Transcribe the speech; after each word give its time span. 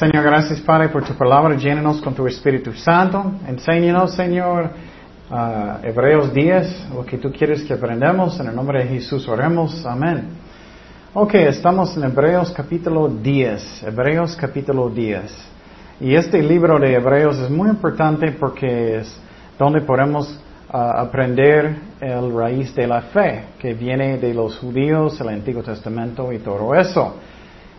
Señor, 0.00 0.24
gracias 0.24 0.62
Padre 0.62 0.88
por 0.88 1.04
tu 1.04 1.12
palabra. 1.12 1.54
Llénanos 1.56 2.00
con 2.00 2.14
tu 2.14 2.26
Espíritu 2.26 2.72
Santo. 2.72 3.32
Enséñanos, 3.46 4.14
Señor, 4.14 4.70
uh, 5.30 5.86
Hebreos 5.86 6.32
10, 6.32 6.88
lo 6.94 7.04
que 7.04 7.18
tú 7.18 7.30
quieres 7.30 7.64
que 7.64 7.74
aprendamos. 7.74 8.40
En 8.40 8.46
el 8.46 8.56
nombre 8.56 8.82
de 8.82 8.88
Jesús 8.88 9.28
oremos. 9.28 9.84
Amén. 9.84 10.28
Ok, 11.12 11.34
estamos 11.34 11.94
en 11.98 12.04
Hebreos 12.04 12.50
capítulo 12.50 13.08
10. 13.08 13.82
Hebreos 13.82 14.34
capítulo 14.36 14.88
10. 14.88 15.22
Y 16.00 16.14
este 16.14 16.42
libro 16.42 16.78
de 16.78 16.94
Hebreos 16.94 17.38
es 17.38 17.50
muy 17.50 17.68
importante 17.68 18.32
porque 18.32 19.00
es 19.00 19.20
donde 19.58 19.82
podemos 19.82 20.30
uh, 20.72 20.78
aprender 20.78 21.76
el 22.00 22.34
raíz 22.34 22.74
de 22.74 22.86
la 22.86 23.02
fe 23.02 23.44
que 23.58 23.74
viene 23.74 24.16
de 24.16 24.32
los 24.32 24.56
judíos, 24.60 25.20
el 25.20 25.28
Antiguo 25.28 25.62
Testamento 25.62 26.32
y 26.32 26.38
todo 26.38 26.74
eso. 26.74 27.16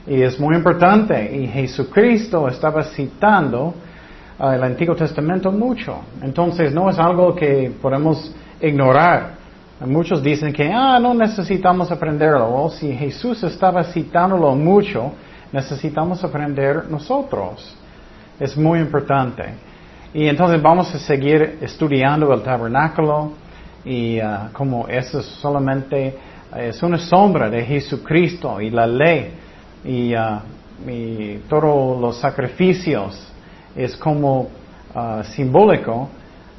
Y 0.07 0.21
es 0.21 0.39
muy 0.39 0.55
importante. 0.55 1.35
Y 1.35 1.47
Jesucristo 1.47 2.47
estaba 2.47 2.83
citando 2.83 3.73
uh, 4.39 4.47
el 4.49 4.63
Antiguo 4.63 4.95
Testamento 4.95 5.51
mucho. 5.51 5.99
Entonces 6.21 6.73
no 6.73 6.89
es 6.89 6.97
algo 6.99 7.35
que 7.35 7.71
podemos 7.81 8.33
ignorar. 8.61 9.41
Muchos 9.85 10.21
dicen 10.21 10.53
que, 10.53 10.71
ah, 10.71 10.99
no 10.99 11.13
necesitamos 11.13 11.91
aprenderlo. 11.91 12.69
Si 12.69 12.93
Jesús 12.93 13.43
estaba 13.43 13.83
citándolo 13.83 14.53
mucho, 14.55 15.11
necesitamos 15.51 16.23
aprender 16.23 16.89
nosotros. 16.89 17.75
Es 18.39 18.55
muy 18.55 18.79
importante. 18.79 19.43
Y 20.13 20.27
entonces 20.27 20.61
vamos 20.61 20.93
a 20.93 20.99
seguir 20.99 21.57
estudiando 21.61 22.33
el 22.33 22.43
tabernáculo 22.43 23.31
y 23.83 24.19
uh, 24.19 24.51
como 24.51 24.87
eso 24.87 25.19
es 25.19 25.25
solamente 25.25 26.15
es 26.55 26.83
una 26.83 26.97
sombra 26.97 27.49
de 27.49 27.63
Jesucristo 27.63 28.59
y 28.59 28.69
la 28.69 28.85
ley 28.85 29.31
y, 29.83 30.13
uh, 30.15 30.39
todos 31.47 32.01
los 32.01 32.17
sacrificios 32.17 33.31
es 33.75 33.95
como 33.97 34.49
uh, 34.95 35.23
simbólico 35.23 36.09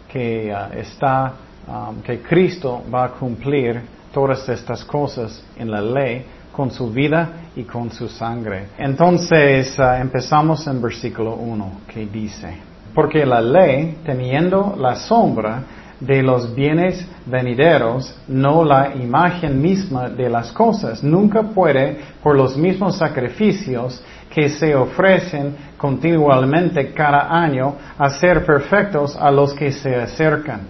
que 0.09 0.53
uh, 0.53 0.79
está 0.79 1.33
um, 1.67 2.01
que 2.03 2.21
Cristo 2.23 2.83
va 2.93 3.05
a 3.07 3.09
cumplir 3.11 3.83
todas 4.13 4.49
estas 4.49 4.85
cosas 4.85 5.45
en 5.57 5.71
la 5.71 5.81
ley 5.81 6.25
con 6.53 6.71
su 6.71 6.91
vida 6.91 7.49
y 7.57 7.65
con 7.65 7.91
su 7.91 8.09
sangre. 8.09 8.69
Entonces 8.79 9.77
empezamos 9.79 10.67
en 10.67 10.83
versículo 10.83 11.35
1 11.35 11.73
que 11.89 12.07
dice, 12.07 12.59
porque 12.95 13.25
la 13.25 13.41
ley, 13.41 13.99
teniendo 14.05 14.75
la 14.79 14.97
sombra 14.97 15.63
de 16.07 16.21
los 16.23 16.53
bienes 16.53 17.07
venideros, 17.27 18.13
no 18.27 18.65
la 18.65 18.95
imagen 18.97 19.63
misma 19.63 20.09
de 20.09 20.29
las 20.29 20.51
cosas. 20.51 21.03
Nunca 21.03 21.43
puede, 21.43 21.99
por 22.23 22.37
los 22.37 22.57
mismos 22.57 22.97
sacrificios 22.97 24.03
que 24.29 24.49
se 24.49 24.75
ofrecen 24.75 25.55
continuamente 25.77 26.93
cada 26.93 27.29
año, 27.31 27.77
hacer 27.99 28.45
perfectos 28.45 29.17
a 29.17 29.31
los 29.31 29.55
que 29.55 29.71
se 29.71 29.95
acercan. 29.95 30.63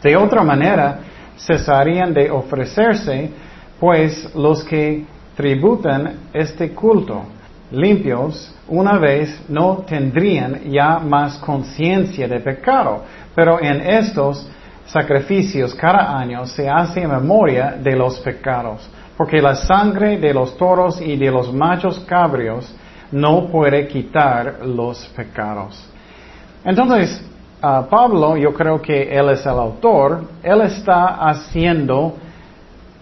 De 0.00 0.16
otra 0.16 0.44
manera, 0.44 1.00
cesarían 1.36 2.14
de 2.14 2.30
ofrecerse, 2.30 3.30
pues 3.80 4.32
los 4.36 4.62
que 4.62 5.04
tributan 5.34 6.28
este 6.32 6.70
culto 6.70 7.24
limpios, 7.74 8.54
una 8.68 8.98
vez 8.98 9.42
no 9.48 9.84
tendrían 9.86 10.70
ya 10.70 10.98
más 10.98 11.38
conciencia 11.38 12.26
de 12.28 12.40
pecado, 12.40 13.02
pero 13.34 13.60
en 13.60 13.80
estos 13.80 14.48
sacrificios 14.86 15.74
cada 15.74 16.16
año 16.18 16.46
se 16.46 16.68
hace 16.68 17.06
memoria 17.06 17.76
de 17.82 17.96
los 17.96 18.18
pecados, 18.20 18.88
porque 19.16 19.40
la 19.40 19.54
sangre 19.54 20.18
de 20.18 20.32
los 20.32 20.56
toros 20.56 21.00
y 21.00 21.16
de 21.16 21.30
los 21.30 21.52
machos 21.52 22.00
cabrios 22.00 22.74
no 23.12 23.48
puede 23.48 23.86
quitar 23.86 24.60
los 24.64 25.06
pecados. 25.16 25.88
Entonces, 26.64 27.22
Pablo, 27.60 28.36
yo 28.36 28.52
creo 28.52 28.80
que 28.80 29.02
él 29.16 29.30
es 29.30 29.44
el 29.46 29.52
autor, 29.52 30.22
él 30.42 30.60
está 30.62 31.28
haciendo 31.28 32.14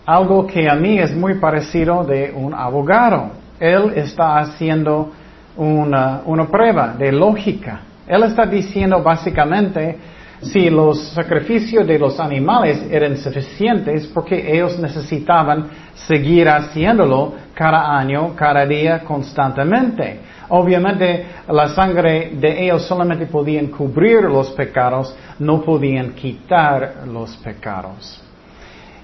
algo 0.07 0.47
que 0.47 0.69
a 0.69 0.75
mí 0.75 0.99
es 0.99 1.15
muy 1.15 1.35
parecido 1.35 2.05
de 2.05 2.33
un 2.35 2.55
abogado. 2.55 3.42
Él 3.63 3.93
está 3.95 4.41
haciendo 4.41 5.13
una, 5.57 6.49
prueba 6.51 6.95
de 6.99 7.13
lógica. 7.13 7.83
Él 8.09 8.25
está 8.25 8.45
diciendo 8.45 9.01
básicamente, 9.01 9.97
si 10.41 10.69
los 10.69 10.99
sacrificios 11.11 11.87
de 11.87 11.97
los 11.97 12.19
animales 12.19 12.85
eran 12.91 13.17
suficientes 13.17 14.09
porque 14.09 14.53
ellos 14.53 14.77
necesitaban 14.81 15.69
seguir 15.95 16.49
haciéndolo 16.49 17.35
cada 17.55 17.97
año, 17.97 18.35
cada 18.35 18.67
día, 18.67 19.05
constantemente. 19.05 20.19
Obviamente 20.49 21.25
la 21.49 21.69
sangre 21.69 22.33
de 22.35 22.65
ellos 22.65 22.85
solamente 22.85 23.27
podían 23.27 23.69
cubrir 23.69 24.23
los 24.25 24.51
pecados, 24.51 25.15
no 25.39 25.63
podían 25.63 26.15
quitar 26.15 27.05
los 27.07 27.37
pecados. 27.37 28.21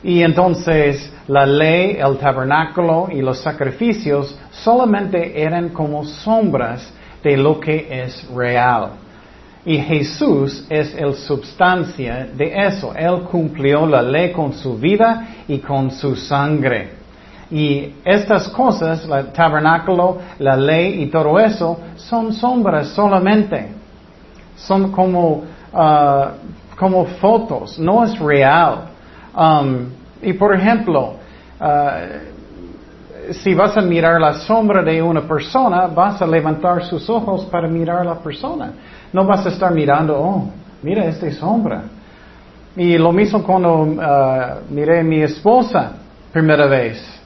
Y 0.02 0.22
entonces 0.22 1.12
la 1.26 1.44
ley, 1.44 1.98
el 1.98 2.18
tabernáculo 2.18 3.08
y 3.10 3.20
los 3.20 3.38
sacrificios 3.38 4.38
solamente 4.50 5.40
eran 5.40 5.70
como 5.70 6.04
sombras 6.04 6.92
de 7.22 7.36
lo 7.36 7.58
que 7.58 7.86
es 7.90 8.26
real. 8.34 8.90
Y 9.64 9.76
Jesús 9.78 10.64
es 10.70 10.94
el 10.94 11.14
substancia 11.14 12.28
de 12.34 12.66
eso. 12.66 12.94
Él 12.94 13.22
cumplió 13.30 13.86
la 13.86 14.02
ley 14.02 14.32
con 14.32 14.52
su 14.52 14.78
vida 14.78 15.26
y 15.46 15.58
con 15.58 15.90
su 15.90 16.16
sangre. 16.16 16.92
Y 17.50 17.94
estas 18.04 18.48
cosas, 18.48 19.04
el 19.04 19.32
tabernáculo, 19.32 20.18
la 20.38 20.56
ley 20.56 21.02
y 21.02 21.06
todo 21.06 21.38
eso, 21.38 21.78
son 21.96 22.32
sombras 22.32 22.88
solamente. 22.88 23.68
Son 24.56 24.92
como, 24.92 25.44
uh, 25.72 26.26
como 26.78 27.04
fotos, 27.04 27.78
no 27.78 28.04
es 28.04 28.18
real. 28.18 28.87
Um, 29.38 29.90
y 30.20 30.32
por 30.32 30.52
ejemplo, 30.52 31.14
uh, 31.60 33.32
si 33.32 33.54
vas 33.54 33.76
a 33.76 33.80
mirar 33.82 34.20
la 34.20 34.34
sombra 34.34 34.82
de 34.82 35.00
una 35.00 35.20
persona, 35.20 35.86
vas 35.86 36.20
a 36.20 36.26
levantar 36.26 36.82
sus 36.82 37.08
ojos 37.08 37.44
para 37.44 37.68
mirar 37.68 38.00
a 38.00 38.04
la 38.04 38.16
persona. 38.16 38.72
No 39.12 39.24
vas 39.24 39.46
a 39.46 39.50
estar 39.50 39.72
mirando, 39.72 40.18
oh, 40.18 40.50
mira 40.82 41.04
esta 41.04 41.30
sombra. 41.30 41.84
Y 42.74 42.98
lo 42.98 43.12
mismo 43.12 43.44
cuando 43.44 43.82
uh, 43.82 43.96
miré 44.70 45.00
a 45.00 45.04
mi 45.04 45.22
esposa 45.22 45.92
primera 46.32 46.66
vez. 46.66 47.18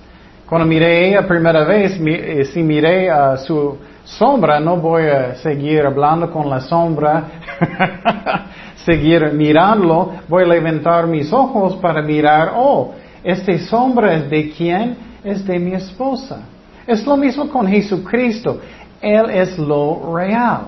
Cuando 0.47 0.67
miré 0.67 0.87
a 0.87 1.01
ella 1.01 1.27
primera 1.27 1.65
vez, 1.65 1.99
eh, 1.99 2.45
si 2.45 2.63
miré 2.63 3.11
a 3.11 3.39
su 3.39 3.79
sombra, 4.05 4.61
no 4.61 4.77
voy 4.77 5.05
a 5.05 5.35
seguir 5.37 5.87
hablando 5.87 6.31
con 6.31 6.51
la 6.51 6.61
sombra, 6.61 7.25
seguir 8.85 9.33
mirándolo, 9.33 10.13
voy 10.29 10.45
a 10.45 10.47
levantar 10.47 11.07
mis 11.07 11.33
ojos 11.33 11.77
para 11.77 12.03
mirar, 12.03 12.53
oh, 12.55 12.93
esta 13.23 13.57
sombra 13.59 14.15
es 14.15 14.31
de 14.31 14.51
quién? 14.51 14.97
Es 15.23 15.45
de 15.47 15.59
mi 15.59 15.73
esposa. 15.75 16.41
Es 16.87 17.07
lo 17.07 17.17
mismo 17.17 17.49
con 17.49 17.67
Jesucristo. 17.67 18.61
Él 19.01 19.31
es 19.31 19.59
lo 19.59 20.15
real. 20.15 20.63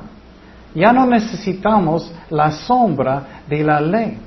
Ya 0.74 0.92
no 0.92 1.06
necesitamos 1.06 2.12
la 2.30 2.50
sombra 2.50 3.42
de 3.48 3.62
la 3.62 3.80
ley. 3.80 4.18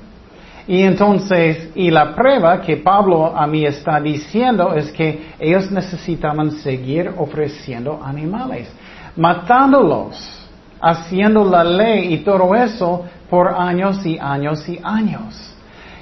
Y 0.66 0.82
entonces, 0.82 1.70
y 1.74 1.90
la 1.90 2.14
prueba 2.14 2.60
que 2.60 2.76
Pablo 2.76 3.34
a 3.34 3.46
mí 3.46 3.64
está 3.64 3.98
diciendo 4.00 4.74
es 4.74 4.92
que 4.92 5.30
ellos 5.38 5.70
necesitaban 5.70 6.52
seguir 6.52 7.10
ofreciendo 7.16 8.00
animales, 8.04 8.68
matándolos, 9.16 10.37
haciendo 10.80 11.44
la 11.44 11.64
ley 11.64 12.14
y 12.14 12.18
todo 12.18 12.54
eso 12.54 13.04
por 13.28 13.48
años 13.48 14.04
y 14.06 14.18
años 14.18 14.68
y 14.68 14.80
años. 14.82 15.54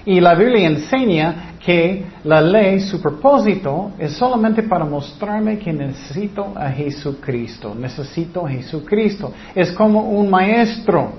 Y 0.05 0.21
la 0.21 0.35
Biblia 0.35 0.69
enseña 0.69 1.57
que 1.65 2.05
la 2.23 2.41
ley, 2.41 2.79
su 2.79 3.03
propósito, 3.03 3.91
es 3.99 4.13
solamente 4.13 4.63
para 4.63 4.85
mostrarme 4.85 5.59
que 5.59 5.73
necesito 5.73 6.53
a 6.55 6.71
Jesucristo. 6.71 7.75
Necesito 7.75 8.47
a 8.47 8.49
Jesucristo. 8.49 9.33
Es 9.53 9.73
como 9.73 10.03
un 10.03 10.31
maestro. 10.31 11.11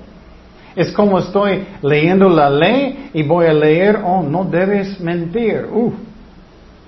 Es 0.73 0.93
como 0.93 1.19
estoy 1.19 1.65
leyendo 1.81 2.29
la 2.29 2.49
ley 2.49 3.09
y 3.13 3.23
voy 3.23 3.47
a 3.47 3.53
leer, 3.53 3.99
oh, 4.05 4.23
no 4.23 4.45
debes 4.45 4.99
mentir. 5.01 5.65
Uh, 5.69 5.91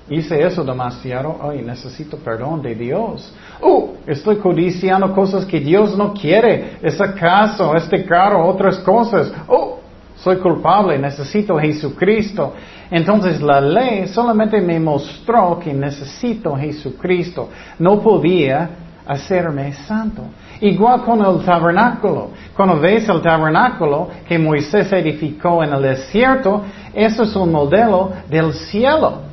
hice 0.09 0.41
eso 0.41 0.63
demasiado. 0.63 1.37
Ay, 1.41 1.61
necesito 1.61 2.17
perdón 2.17 2.61
de 2.61 2.75
Dios. 2.75 3.31
Uh, 3.61 3.89
estoy 4.07 4.37
codiciando 4.37 5.13
cosas 5.13 5.45
que 5.45 5.59
Dios 5.59 5.97
no 5.97 6.13
quiere. 6.13 6.77
Ese 6.81 7.13
caso, 7.13 7.75
este 7.75 8.03
carro, 8.05 8.47
otras 8.47 8.79
cosas. 8.79 9.31
Oh, 9.47 9.79
soy 10.15 10.37
culpable, 10.37 10.97
necesito 10.97 11.57
a 11.57 11.61
Jesucristo. 11.61 12.53
Entonces 12.91 13.41
la 13.41 13.61
ley 13.61 14.07
solamente 14.07 14.59
me 14.59 14.79
mostró 14.79 15.59
que 15.59 15.73
necesito 15.73 16.55
a 16.55 16.59
Jesucristo. 16.59 17.49
No 17.77 18.01
podía 18.01 18.69
hacerme 19.07 19.73
santo. 19.73 20.23
Igual 20.61 21.03
con 21.03 21.23
el 21.23 21.43
tabernáculo. 21.45 22.31
Cuando 22.55 22.79
ves 22.79 23.07
el 23.07 23.21
tabernáculo 23.21 24.09
que 24.27 24.37
Moisés 24.37 24.91
edificó 24.91 25.63
en 25.63 25.73
el 25.73 25.81
desierto, 25.81 26.63
eso 26.93 27.23
es 27.23 27.35
un 27.35 27.51
modelo 27.51 28.11
del 28.29 28.53
cielo. 28.53 29.28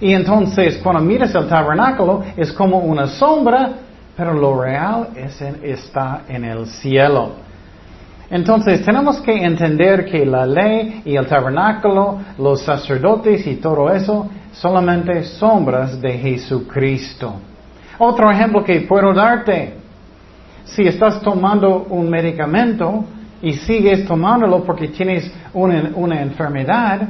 Y 0.00 0.12
entonces 0.14 0.78
cuando 0.78 1.02
miras 1.02 1.34
el 1.34 1.48
tabernáculo 1.48 2.22
es 2.36 2.52
como 2.52 2.78
una 2.78 3.06
sombra 3.06 3.72
pero 4.20 4.34
lo 4.34 4.60
real 4.60 5.08
es 5.16 5.40
está 5.62 6.24
en 6.28 6.44
el 6.44 6.66
cielo. 6.66 7.30
Entonces 8.28 8.84
tenemos 8.84 9.18
que 9.22 9.32
entender 9.32 10.04
que 10.04 10.26
la 10.26 10.44
ley 10.44 11.00
y 11.06 11.16
el 11.16 11.26
tabernáculo, 11.26 12.18
los 12.36 12.60
sacerdotes 12.60 13.46
y 13.46 13.56
todo 13.56 13.90
eso, 13.90 14.28
solamente 14.52 15.24
sombras 15.24 15.98
de 16.02 16.18
Jesucristo. 16.18 17.32
Otro 17.98 18.30
ejemplo 18.30 18.62
que 18.62 18.82
puedo 18.82 19.14
darte, 19.14 19.78
si 20.64 20.86
estás 20.86 21.22
tomando 21.22 21.86
un 21.88 22.10
medicamento 22.10 23.06
y 23.40 23.54
sigues 23.54 24.06
tomándolo 24.06 24.62
porque 24.64 24.88
tienes 24.88 25.32
una 25.54 26.20
enfermedad, 26.20 27.08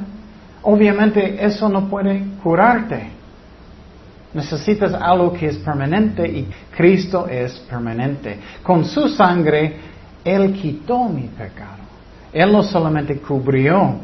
obviamente 0.63 1.45
eso 1.45 1.69
no 1.69 1.89
puede 1.89 2.23
curarte. 2.43 3.11
Necesitas 4.33 4.95
algo 4.95 5.33
que 5.33 5.47
es 5.47 5.57
permanente 5.59 6.27
y 6.27 6.49
Cristo 6.77 7.27
es 7.29 7.59
permanente. 7.69 8.39
Con 8.63 8.85
su 8.85 9.09
sangre, 9.09 9.77
Él 10.25 10.53
quitó 10.53 11.05
mi 11.05 11.23
pecado. 11.23 11.81
Él 12.33 12.53
no 12.53 12.63
solamente 12.63 13.17
cubrió, 13.17 13.97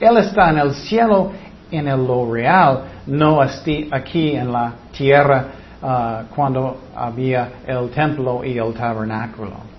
Él 0.00 0.16
está 0.16 0.50
en 0.50 0.58
el 0.58 0.74
cielo, 0.74 1.32
en 1.70 1.88
el 1.88 2.06
lo 2.06 2.32
real, 2.32 2.84
no 3.06 3.40
aquí 3.42 4.30
en 4.30 4.52
la 4.52 4.72
tierra 4.96 5.46
ah, 5.82 6.22
cuando 6.34 6.78
había 6.94 7.48
el 7.66 7.90
templo 7.90 8.42
y 8.44 8.56
el 8.56 8.72
tabernáculo. 8.72 9.74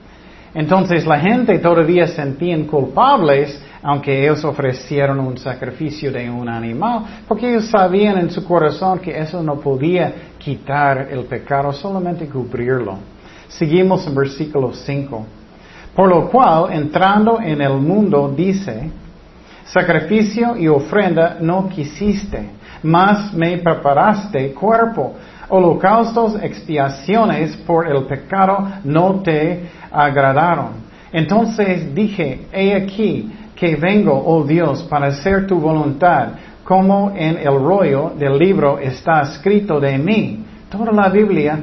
Entonces 0.53 1.05
la 1.05 1.19
gente 1.19 1.59
todavía 1.59 2.07
sentían 2.07 2.63
culpables, 2.63 3.61
aunque 3.87 4.23
ellos 4.23 4.43
ofrecieron 4.43 5.19
un 5.19 5.37
sacrificio 5.37 6.11
de 6.11 6.27
un 6.27 6.49
animal, 6.49 7.21
porque 7.27 7.51
ellos 7.51 7.67
sabían 7.67 8.17
en 8.17 8.31
su 8.31 8.43
corazón 8.43 8.97
que 8.97 9.15
eso 9.15 9.43
no 9.43 9.57
podía 9.59 10.11
quitar 10.39 11.07
el 11.11 11.25
pecado, 11.25 11.71
solamente 11.71 12.27
cubrirlo. 12.27 12.97
Seguimos 13.47 14.07
en 14.07 14.15
versículo 14.15 14.73
5. 14.73 15.25
Por 15.95 16.09
lo 16.09 16.27
cual, 16.31 16.73
entrando 16.73 17.39
en 17.39 17.61
el 17.61 17.73
mundo, 17.73 18.33
dice, 18.35 18.89
sacrificio 19.65 20.57
y 20.57 20.67
ofrenda 20.67 21.37
no 21.39 21.69
quisiste, 21.69 22.49
mas 22.81 23.31
me 23.35 23.59
preparaste 23.59 24.51
cuerpo 24.53 25.13
holocaustos, 25.47 26.41
expiaciones 26.41 27.55
por 27.55 27.87
el 27.87 28.05
pecado 28.05 28.67
no 28.83 29.21
te 29.21 29.69
agradaron. 29.91 30.83
Entonces 31.11 31.93
dije, 31.93 32.47
he 32.51 32.73
aquí 32.73 33.31
que 33.65 33.75
vengo, 33.77 34.13
oh 34.13 34.43
Dios, 34.43 34.83
para 34.83 35.07
hacer 35.07 35.47
tu 35.47 35.59
voluntad, 35.59 36.27
como 36.63 37.13
en 37.15 37.37
el 37.37 37.55
rollo 37.55 38.11
del 38.15 38.37
libro 38.37 38.77
está 38.77 39.21
escrito 39.21 39.79
de 39.79 39.97
mí. 39.97 40.45
Toda 40.69 40.91
la 40.91 41.09
Biblia 41.09 41.59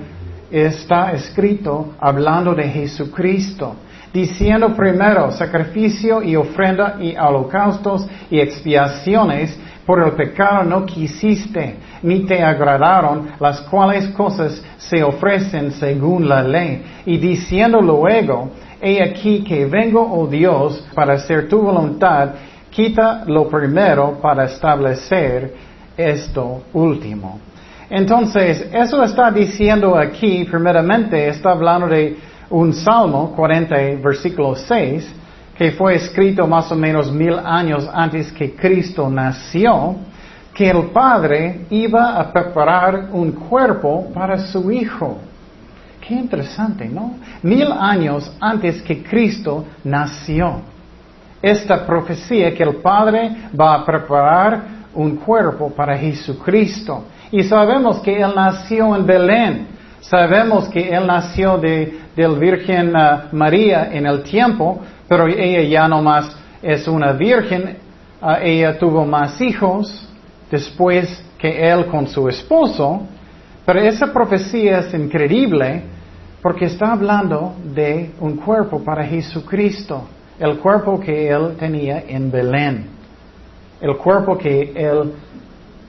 está 0.50 1.12
escrito 1.12 1.94
hablando 2.00 2.56
de 2.56 2.64
Jesucristo, 2.64 3.76
diciendo 4.12 4.74
primero 4.74 5.30
sacrificio 5.30 6.24
y 6.24 6.34
ofrenda 6.34 6.96
y 7.00 7.14
holocaustos 7.16 8.04
y 8.28 8.40
expiaciones 8.40 9.56
por 9.86 10.02
el 10.02 10.12
pecado 10.12 10.64
no 10.64 10.84
quisiste, 10.84 11.76
ni 12.02 12.24
te 12.24 12.42
agradaron 12.42 13.28
las 13.38 13.60
cuales 13.62 14.08
cosas 14.08 14.60
se 14.76 15.04
ofrecen 15.04 15.70
según 15.70 16.28
la 16.28 16.42
ley. 16.42 16.82
Y 17.06 17.18
diciendo 17.18 17.80
luego, 17.80 18.50
he 18.82 19.00
aquí 19.00 19.44
que 19.44 19.64
vengo, 19.66 20.02
oh 20.02 20.26
Dios, 20.26 20.84
para 20.92 21.14
hacer 21.14 21.48
tu 21.48 21.62
voluntad, 21.62 22.30
quita 22.70 23.22
lo 23.26 23.48
primero 23.48 24.18
para 24.20 24.44
establecer 24.46 25.54
esto 25.96 26.64
último. 26.72 27.38
Entonces, 27.88 28.68
eso 28.72 29.04
está 29.04 29.30
diciendo 29.30 29.96
aquí, 29.96 30.44
primeramente, 30.44 31.28
está 31.28 31.52
hablando 31.52 31.86
de 31.86 32.16
un 32.50 32.72
Salmo 32.72 33.32
40, 33.36 33.76
versículo 34.02 34.56
6, 34.56 35.08
que 35.56 35.72
fue 35.72 35.94
escrito 35.94 36.46
más 36.46 36.72
o 36.72 36.74
menos 36.74 37.12
mil 37.12 37.38
años 37.38 37.88
antes 37.92 38.32
que 38.32 38.54
Cristo 38.56 39.08
nació, 39.08 39.94
que 40.54 40.70
el 40.70 40.86
Padre 40.86 41.66
iba 41.70 42.18
a 42.18 42.32
preparar 42.32 43.10
un 43.12 43.32
cuerpo 43.32 44.10
para 44.12 44.38
su 44.38 44.72
Hijo. 44.72 45.18
Qué 46.06 46.14
interesante, 46.14 46.88
¿no? 46.88 47.14
Mil 47.42 47.70
años 47.70 48.30
antes 48.40 48.82
que 48.82 49.04
Cristo 49.04 49.64
nació. 49.84 50.60
Esta 51.40 51.86
profecía 51.86 52.52
que 52.52 52.64
el 52.64 52.76
Padre 52.76 53.30
va 53.58 53.74
a 53.76 53.84
preparar 53.84 54.62
un 54.94 55.14
cuerpo 55.16 55.70
para 55.70 55.96
Jesucristo. 55.96 57.04
Y 57.30 57.44
sabemos 57.44 58.00
que 58.00 58.20
Él 58.20 58.32
nació 58.34 58.96
en 58.96 59.06
Belén. 59.06 59.66
Sabemos 60.00 60.68
que 60.68 60.88
Él 60.88 61.06
nació 61.06 61.56
de, 61.58 62.00
del 62.16 62.36
Virgen 62.36 62.94
uh, 62.96 63.34
María 63.34 63.88
en 63.92 64.04
el 64.04 64.24
tiempo, 64.24 64.80
pero 65.06 65.28
ella 65.28 65.62
ya 65.62 65.86
no 65.86 66.02
más 66.02 66.36
es 66.62 66.86
una 66.88 67.12
virgen, 67.12 67.76
ah, 68.20 68.38
ella 68.40 68.78
tuvo 68.78 69.04
más 69.04 69.40
hijos 69.40 70.08
después 70.50 71.24
que 71.38 71.68
él 71.68 71.86
con 71.86 72.06
su 72.06 72.28
esposo, 72.28 73.02
pero 73.66 73.80
esa 73.80 74.12
profecía 74.12 74.78
es 74.78 74.94
increíble 74.94 75.82
porque 76.42 76.66
está 76.66 76.92
hablando 76.92 77.54
de 77.72 78.10
un 78.20 78.36
cuerpo 78.36 78.82
para 78.82 79.04
Jesucristo, 79.04 80.08
el 80.38 80.58
cuerpo 80.58 80.98
que 80.98 81.28
él 81.28 81.56
tenía 81.58 82.02
en 82.06 82.30
Belén, 82.30 82.86
el 83.80 83.96
cuerpo 83.96 84.36
que 84.36 84.72
él 84.74 85.12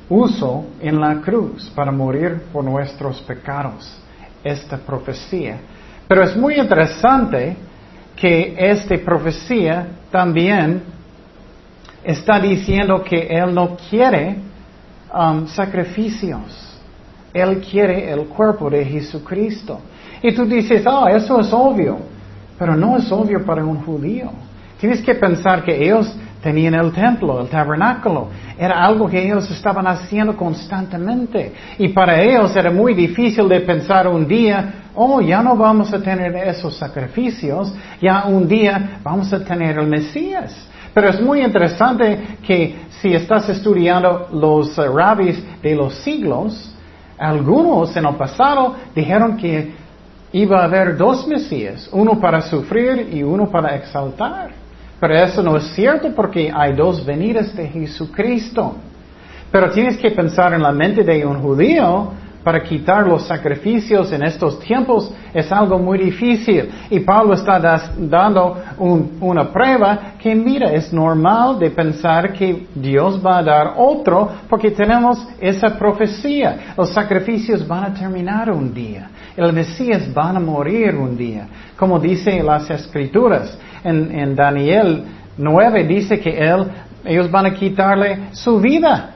usó 0.09 0.65
en 0.79 0.99
la 0.99 1.21
cruz 1.21 1.71
para 1.75 1.91
morir 1.91 2.43
por 2.53 2.63
nuestros 2.63 3.21
pecados, 3.21 3.97
esta 4.43 4.77
profecía. 4.77 5.57
Pero 6.07 6.23
es 6.23 6.35
muy 6.35 6.55
interesante 6.55 7.55
que 8.15 8.55
esta 8.57 8.95
profecía 8.97 9.87
también 10.11 10.83
está 12.03 12.39
diciendo 12.39 13.03
que 13.03 13.27
Él 13.27 13.53
no 13.53 13.75
quiere 13.89 14.37
um, 15.13 15.47
sacrificios. 15.47 16.77
Él 17.33 17.61
quiere 17.61 18.11
el 18.11 18.25
cuerpo 18.27 18.69
de 18.69 18.85
Jesucristo. 18.85 19.79
Y 20.23 20.33
tú 20.33 20.45
dices, 20.45 20.83
oh, 20.87 21.07
eso 21.07 21.39
es 21.41 21.53
obvio. 21.53 21.97
Pero 22.57 22.75
no 22.75 22.97
es 22.97 23.11
obvio 23.11 23.45
para 23.45 23.63
un 23.63 23.83
judío. 23.83 24.31
Tienes 24.79 25.01
que 25.01 25.15
pensar 25.15 25.63
que 25.63 25.83
ellos 25.83 26.15
tenían 26.41 26.73
el 26.73 26.91
templo, 26.91 27.41
el 27.41 27.47
tabernáculo. 27.47 28.29
Era 28.57 28.83
algo 28.83 29.07
que 29.07 29.23
ellos 29.23 29.49
estaban 29.51 29.85
haciendo 29.87 30.35
constantemente. 30.35 31.53
Y 31.77 31.89
para 31.89 32.21
ellos 32.21 32.55
era 32.55 32.71
muy 32.71 32.93
difícil 32.93 33.47
de 33.47 33.61
pensar 33.61 34.07
un 34.07 34.27
día, 34.27 34.73
oh, 34.95 35.21
ya 35.21 35.41
no 35.41 35.55
vamos 35.55 35.93
a 35.93 36.01
tener 36.01 36.35
esos 36.35 36.77
sacrificios, 36.77 37.73
ya 38.01 38.25
un 38.25 38.47
día 38.47 38.99
vamos 39.03 39.31
a 39.33 39.43
tener 39.43 39.77
el 39.77 39.87
Mesías. 39.87 40.69
Pero 40.93 41.09
es 41.09 41.21
muy 41.21 41.41
interesante 41.41 42.37
que 42.45 42.75
si 43.01 43.13
estás 43.13 43.49
estudiando 43.49 44.27
los 44.33 44.77
uh, 44.77 44.83
rabbis 44.95 45.43
de 45.61 45.75
los 45.75 45.95
siglos, 45.95 46.75
algunos 47.17 47.95
en 47.95 48.05
el 48.05 48.15
pasado 48.15 48.75
dijeron 48.93 49.37
que 49.37 49.82
iba 50.33 50.59
a 50.59 50.65
haber 50.65 50.97
dos 50.97 51.27
Mesías, 51.27 51.87
uno 51.91 52.19
para 52.19 52.41
sufrir 52.41 53.07
y 53.11 53.23
uno 53.23 53.49
para 53.49 53.75
exaltar. 53.75 54.51
Pero 54.99 55.15
eso 55.15 55.41
no 55.43 55.57
es 55.57 55.65
cierto 55.75 56.11
porque 56.15 56.51
hay 56.53 56.73
dos 56.73 57.05
venidas 57.05 57.55
de 57.55 57.67
Jesucristo. 57.67 58.75
Pero 59.51 59.69
tienes 59.69 59.97
que 59.97 60.11
pensar 60.11 60.53
en 60.53 60.63
la 60.63 60.71
mente 60.71 61.03
de 61.03 61.25
un 61.25 61.39
judío 61.41 62.11
para 62.43 62.61
quitar 62.61 63.07
los 63.07 63.25
sacrificios 63.25 64.11
en 64.11 64.23
estos 64.23 64.59
tiempos 64.59 65.11
es 65.33 65.51
algo 65.51 65.79
muy 65.79 65.97
difícil. 65.97 66.69
Y 66.89 66.99
Pablo 66.99 67.33
está 67.33 67.59
dando 67.97 68.61
una 69.21 69.51
prueba 69.51 70.13
que 70.19 70.35
mira, 70.35 70.71
es 70.71 70.91
normal 70.91 71.57
de 71.59 71.69
pensar 71.71 72.33
que 72.33 72.67
Dios 72.75 73.21
va 73.25 73.37
a 73.37 73.43
dar 73.43 73.73
otro 73.77 74.29
porque 74.49 74.71
tenemos 74.71 75.25
esa 75.39 75.77
profecía. 75.77 76.73
Los 76.77 76.89
sacrificios 76.89 77.67
van 77.67 77.85
a 77.85 77.93
terminar 77.93 78.51
un 78.51 78.73
día. 78.73 79.09
El 79.35 79.53
Mesías 79.53 80.13
van 80.13 80.37
a 80.37 80.39
morir 80.39 80.95
un 80.95 81.17
día, 81.17 81.47
como 81.75 81.99
dicen 81.99 82.45
las 82.45 82.69
escrituras 82.69 83.57
en, 83.83 84.35
Daniel 84.35 85.03
9 85.37 85.83
dice 85.85 86.19
que 86.19 86.37
él, 86.37 86.65
ellos 87.05 87.29
van 87.29 87.47
a 87.47 87.53
quitarle 87.53 88.29
su 88.31 88.59
vida. 88.59 89.12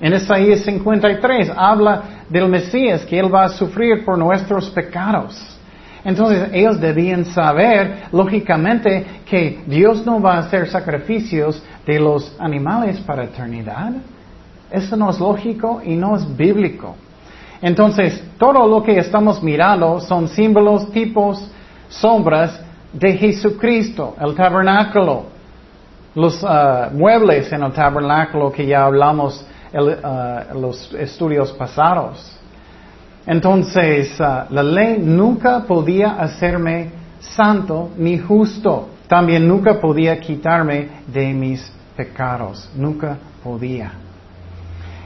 En 0.00 0.14
Isaías 0.14 0.60
53 0.60 1.52
habla 1.54 2.02
del 2.28 2.48
Mesías, 2.48 3.04
que 3.04 3.18
Él 3.18 3.32
va 3.32 3.44
a 3.44 3.48
sufrir 3.50 4.04
por 4.04 4.16
nuestros 4.16 4.70
pecados. 4.70 5.58
Entonces 6.04 6.48
ellos 6.52 6.80
debían 6.80 7.26
saber, 7.26 8.04
lógicamente, 8.10 9.04
que 9.26 9.62
Dios 9.66 10.04
no 10.06 10.20
va 10.20 10.36
a 10.36 10.38
hacer 10.38 10.68
sacrificios 10.70 11.62
de 11.86 12.00
los 12.00 12.34
animales 12.38 12.98
para 13.00 13.24
eternidad. 13.24 13.92
Eso 14.70 14.96
no 14.96 15.10
es 15.10 15.20
lógico 15.20 15.82
y 15.84 15.94
no 15.96 16.16
es 16.16 16.36
bíblico. 16.36 16.96
Entonces, 17.60 18.22
todo 18.38 18.66
lo 18.66 18.82
que 18.82 18.96
estamos 18.96 19.42
mirando 19.42 20.00
son 20.00 20.28
símbolos, 20.28 20.90
tipos, 20.92 21.46
sombras 21.90 22.58
de 22.92 23.12
Jesucristo, 23.18 24.16
el 24.18 24.34
tabernáculo, 24.34 25.26
los 26.14 26.42
uh, 26.42 26.90
muebles 26.92 27.52
en 27.52 27.62
el 27.62 27.72
tabernáculo 27.72 28.50
que 28.50 28.66
ya 28.66 28.84
hablamos 28.84 29.46
en 29.72 29.82
uh, 29.82 30.60
los 30.60 30.92
estudios 30.94 31.52
pasados. 31.52 32.36
Entonces, 33.26 34.18
uh, 34.18 34.52
la 34.52 34.62
ley 34.62 34.98
nunca 34.98 35.60
podía 35.60 36.12
hacerme 36.12 36.90
santo 37.20 37.90
ni 37.96 38.18
justo. 38.18 38.88
También 39.06 39.46
nunca 39.46 39.80
podía 39.80 40.18
quitarme 40.18 40.88
de 41.06 41.32
mis 41.32 41.72
pecados. 41.96 42.68
Nunca 42.74 43.18
podía. 43.42 43.92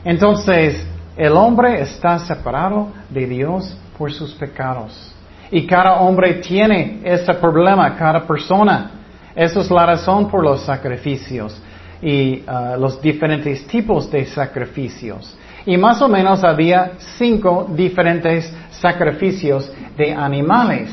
Entonces, 0.04 0.86
el 1.16 1.32
hombre 1.32 1.80
está 1.80 2.18
separado 2.18 2.88
de 3.08 3.26
Dios 3.26 3.76
por 3.96 4.12
sus 4.12 4.34
pecados. 4.34 5.14
Y 5.50 5.66
cada 5.66 6.00
hombre 6.00 6.34
tiene 6.34 7.00
ese 7.04 7.32
problema, 7.34 7.94
cada 7.96 8.26
persona. 8.26 8.90
Esa 9.34 9.60
es 9.60 9.70
la 9.70 9.86
razón 9.86 10.28
por 10.28 10.42
los 10.42 10.62
sacrificios 10.62 11.60
y 12.02 12.42
uh, 12.42 12.78
los 12.78 13.00
diferentes 13.00 13.66
tipos 13.66 14.10
de 14.10 14.26
sacrificios. 14.26 15.36
Y 15.66 15.76
más 15.76 16.02
o 16.02 16.08
menos 16.08 16.44
había 16.44 16.92
cinco 17.18 17.66
diferentes 17.74 18.52
sacrificios 18.70 19.72
de 19.96 20.12
animales. 20.12 20.90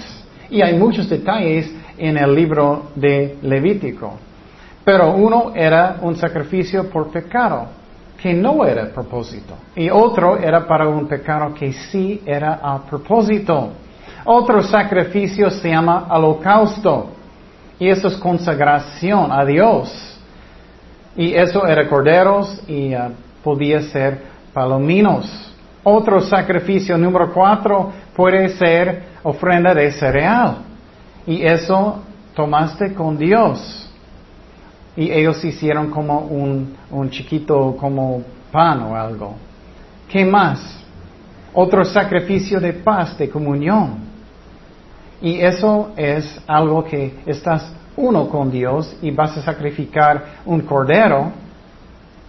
Y 0.50 0.62
hay 0.62 0.78
muchos 0.78 1.10
detalles 1.10 1.70
en 1.98 2.18
el 2.18 2.34
libro 2.34 2.92
de 2.96 3.38
Levítico. 3.42 4.14
Pero 4.84 5.14
uno 5.14 5.52
era 5.54 5.98
un 6.02 6.16
sacrificio 6.16 6.90
por 6.90 7.12
pecado, 7.12 7.68
que 8.22 8.34
no 8.34 8.66
era 8.66 8.84
a 8.84 8.88
propósito. 8.88 9.56
Y 9.76 9.90
otro 9.90 10.38
era 10.38 10.66
para 10.66 10.88
un 10.88 11.08
pecado 11.08 11.54
que 11.54 11.74
sí 11.74 12.22
era 12.26 12.60
a 12.64 12.82
propósito. 12.84 13.72
Otro 14.26 14.62
sacrificio 14.64 15.50
se 15.50 15.70
llama 15.70 16.08
holocausto. 16.10 17.10
Y 17.78 17.90
eso 17.90 18.08
es 18.08 18.16
consagración 18.16 19.32
a 19.32 19.44
Dios. 19.44 20.11
Y 21.16 21.34
eso 21.34 21.66
era 21.68 21.88
corderos 21.88 22.62
y 22.68 22.96
uh, 22.96 23.12
podía 23.44 23.82
ser 23.82 24.22
palominos. 24.54 25.54
Otro 25.84 26.22
sacrificio 26.22 26.98
número 26.98 27.34
cuatro 27.34 27.92
puede 28.16 28.50
ser 28.50 29.04
ofrenda 29.24 29.74
de 29.74 29.92
cereal. 29.92 30.58
Y 31.26 31.44
eso 31.44 32.04
tomaste 32.36 32.94
con 32.94 33.18
Dios. 33.18 33.90
Y 34.96 35.12
ellos 35.12 35.44
hicieron 35.44 35.90
como 35.90 36.20
un, 36.20 36.76
un 36.92 37.10
chiquito, 37.10 37.76
como 37.80 38.24
pan 38.52 38.82
o 38.82 38.96
algo. 38.96 39.36
¿Qué 40.10 40.26
más? 40.26 40.80
Otro 41.54 41.84
sacrificio 41.84 42.60
de 42.60 42.74
paz, 42.74 43.18
de 43.18 43.30
comunión. 43.30 44.12
Y 45.22 45.40
eso 45.40 45.92
es 45.96 46.42
algo 46.48 46.84
que 46.84 47.14
estás 47.26 47.72
uno 47.96 48.28
con 48.30 48.52
Dios 48.52 48.96
y 49.02 49.12
vas 49.12 49.38
a 49.38 49.42
sacrificar 49.42 50.24
un 50.46 50.62
cordero 50.62 51.32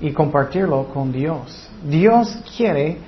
y 0.00 0.12
compartirlo 0.12 0.88
con 0.92 1.12
Dios. 1.12 1.68
Dios 1.84 2.36
quiere 2.56 2.98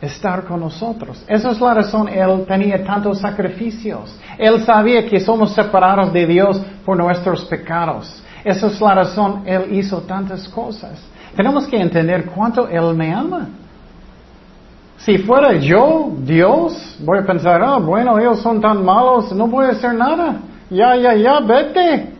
estar 0.00 0.44
con 0.44 0.60
nosotros. 0.60 1.24
Esa 1.26 1.50
es 1.50 1.60
la 1.60 1.74
razón 1.74 2.08
Él 2.08 2.44
tenía 2.46 2.84
tantos 2.84 3.20
sacrificios. 3.20 4.18
Él 4.38 4.64
sabía 4.64 5.06
que 5.06 5.20
somos 5.20 5.54
separados 5.54 6.12
de 6.12 6.26
Dios 6.26 6.60
por 6.84 6.96
nuestros 6.96 7.44
pecados. 7.44 8.22
Esa 8.44 8.66
es 8.66 8.80
la 8.80 8.94
razón 8.94 9.42
Él 9.46 9.72
hizo 9.72 10.00
tantas 10.02 10.48
cosas. 10.48 11.00
Tenemos 11.36 11.66
que 11.66 11.76
entender 11.76 12.26
cuánto 12.26 12.68
Él 12.68 12.94
me 12.94 13.12
ama. 13.12 13.48
Si 14.98 15.18
fuera 15.18 15.54
yo, 15.54 16.12
Dios, 16.18 16.96
voy 17.00 17.18
a 17.18 17.26
pensar, 17.26 17.62
ah, 17.62 17.78
bueno, 17.78 18.18
ellos 18.18 18.40
son 18.40 18.60
tan 18.60 18.84
malos, 18.84 19.32
no 19.32 19.46
voy 19.46 19.66
a 19.66 19.70
hacer 19.70 19.94
nada. 19.94 20.36
Ya, 20.70 20.96
ya, 20.96 21.14
ya, 21.14 21.40
vete. 21.40 22.14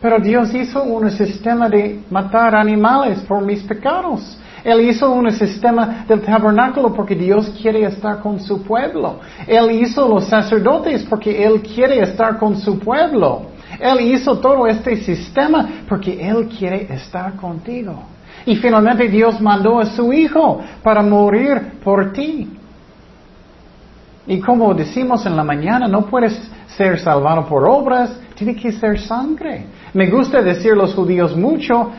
Pero 0.00 0.18
Dios 0.18 0.54
hizo 0.54 0.82
un 0.82 1.10
sistema 1.10 1.68
de 1.68 2.00
matar 2.10 2.54
animales 2.54 3.20
por 3.20 3.42
mis 3.42 3.62
pecados. 3.62 4.38
Él 4.62 4.80
hizo 4.80 5.10
un 5.12 5.30
sistema 5.30 6.04
del 6.08 6.22
tabernáculo 6.22 6.92
porque 6.92 7.14
Dios 7.14 7.48
quiere 7.60 7.84
estar 7.84 8.20
con 8.20 8.40
su 8.40 8.62
pueblo. 8.62 9.20
Él 9.46 9.70
hizo 9.70 10.08
los 10.08 10.24
sacerdotes 10.24 11.04
porque 11.04 11.44
Él 11.44 11.62
quiere 11.62 12.00
estar 12.00 12.36
con 12.38 12.56
su 12.58 12.78
pueblo. 12.78 13.42
Él 13.78 14.00
hizo 14.00 14.38
todo 14.38 14.66
este 14.66 14.96
sistema 14.96 15.68
porque 15.88 16.20
Él 16.20 16.48
quiere 16.48 16.92
estar 16.92 17.36
contigo. 17.36 18.02
Y 18.44 18.56
finalmente 18.56 19.08
Dios 19.08 19.40
mandó 19.40 19.78
a 19.78 19.86
su 19.86 20.12
Hijo 20.12 20.60
para 20.82 21.00
morir 21.02 21.78
por 21.82 22.12
ti. 22.12 22.48
Y 24.26 24.40
como 24.40 24.74
decimos 24.74 25.24
en 25.26 25.36
la 25.36 25.44
mañana, 25.44 25.86
no 25.86 26.06
puedes 26.06 26.36
ser 26.76 26.98
salvado 26.98 27.46
por 27.46 27.64
obras, 27.64 28.10
tiene 28.34 28.54
que 28.54 28.72
ser 28.72 29.00
sangre. 29.00 29.66
Me 29.94 30.08
gusta 30.08 30.42
decir 30.42 30.76
los 30.76 30.94
judíos 30.94 31.36
mucho, 31.36 31.90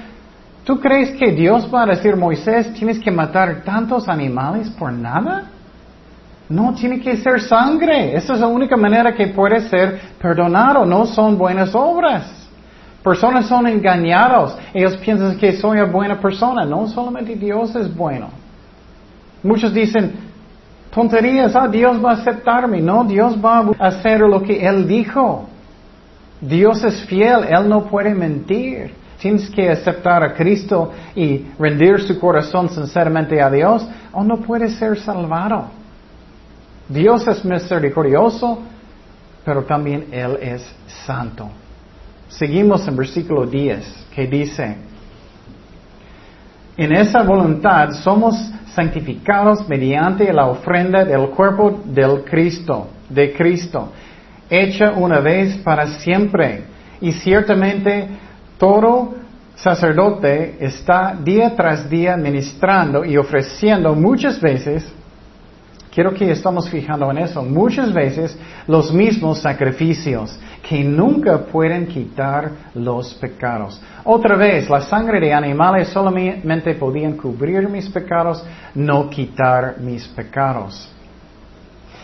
¿tú 0.63 0.79
crees 0.79 1.12
que 1.17 1.31
Dios 1.31 1.69
va 1.74 1.84
a 1.84 1.86
decir 1.88 2.15
Moisés, 2.15 2.74
tienes 2.74 3.00
que 3.00 3.12
matar 3.12 3.63
tantos 3.63 4.07
animales 4.07 4.69
por 4.69 4.91
nada? 4.91 5.51
No, 6.50 6.74
tiene 6.74 7.01
que 7.01 7.17
ser 7.17 7.41
sangre. 7.41 8.15
Esa 8.15 8.34
es 8.34 8.39
la 8.39 8.48
única 8.48 8.77
manera 8.77 9.13
que 9.13 9.27
puede 9.27 9.60
ser 9.67 10.00
perdonado. 10.22 10.86
No 10.86 11.05
son 11.05 11.38
buenas 11.38 11.75
obras. 11.75 12.31
Personas 13.03 13.48
son 13.48 13.67
engañados. 13.67 14.57
Ellos 14.74 14.96
piensan 14.98 15.38
que 15.38 15.53
soy 15.53 15.79
una 15.79 15.91
buena 15.91 16.19
persona. 16.19 16.63
No 16.63 16.88
solamente 16.88 17.36
Dios 17.36 17.75
es 17.75 17.93
bueno. 17.93 18.29
Muchos 19.43 19.74
dicen, 19.74 20.26
tonterías, 20.91 21.56
ah, 21.56 21.67
Dios 21.67 22.03
va 22.03 22.12
a 22.12 22.13
aceptarme. 22.15 22.82
No, 22.82 23.03
Dios 23.03 23.36
va 23.44 23.60
a 23.79 23.88
hacer 23.88 24.22
lo 24.22 24.41
que 24.41 24.65
Él 24.65 24.88
dijo. 24.88 25.48
Dios 26.41 26.84
es 26.84 27.06
fiel, 27.06 27.44
Él 27.50 27.67
no 27.67 27.86
puede 27.86 28.13
mentir. 28.13 28.94
Tienes 29.20 29.50
que 29.50 29.70
aceptar 29.70 30.24
a 30.24 30.34
Cristo 30.34 30.91
y 31.15 31.48
rendir 31.58 32.01
su 32.01 32.20
corazón 32.20 32.70
sinceramente 32.70 33.41
a 33.41 33.50
Dios 33.50 33.88
o 34.12 34.24
no 34.24 34.38
puede 34.38 34.70
ser 34.70 35.00
salvado. 35.00 35.65
Dios 36.88 37.27
es 37.27 37.44
misericordioso, 37.44 38.60
pero 39.44 39.63
también 39.63 40.08
Él 40.12 40.38
es 40.39 40.75
santo. 41.06 41.50
Seguimos 42.29 42.88
en 42.88 42.96
versículo 42.96 43.46
10, 43.46 44.08
que 44.13 44.27
dice, 44.27 44.77
en 46.77 46.91
esa 46.93 47.24
voluntad 47.24 47.91
somos 47.91 48.36
santificados 48.75 49.67
mediante 49.67 50.31
la 50.31 50.46
ofrenda 50.46 51.03
del 51.03 51.29
cuerpo 51.29 51.81
del 51.86 52.24
Cristo, 52.24 52.88
de 53.10 53.34
Cristo, 53.34 53.91
hecha 54.50 54.91
una 54.91 55.19
vez 55.19 55.57
para 55.57 55.88
siempre. 56.00 56.63
Y 57.01 57.12
ciertamente 57.12 58.07
todo 58.60 59.15
sacerdote 59.55 60.57
está 60.60 61.17
día 61.19 61.55
tras 61.55 61.89
día 61.89 62.15
ministrando 62.15 63.03
y 63.03 63.17
ofreciendo 63.17 63.96
muchas 63.96 64.39
veces 64.39 64.88
Quiero 65.97 66.13
que 66.13 66.29
estamos 66.29 66.69
fijando 66.69 67.09
en 67.09 67.17
eso. 67.17 67.41
Muchas 67.41 67.91
veces 67.91 68.37
los 68.67 68.93
mismos 68.93 69.39
sacrificios 69.41 70.39
que 70.61 70.83
nunca 70.83 71.39
pueden 71.39 71.87
quitar 71.87 72.51
los 72.75 73.15
pecados. 73.15 73.81
Otra 74.03 74.35
vez, 74.35 74.69
la 74.69 74.81
sangre 74.81 75.19
de 75.19 75.33
animales 75.33 75.87
solamente 75.87 76.75
podían 76.75 77.13
cubrir 77.13 77.67
mis 77.67 77.89
pecados, 77.89 78.45
no 78.75 79.09
quitar 79.09 79.79
mis 79.79 80.07
pecados. 80.09 80.87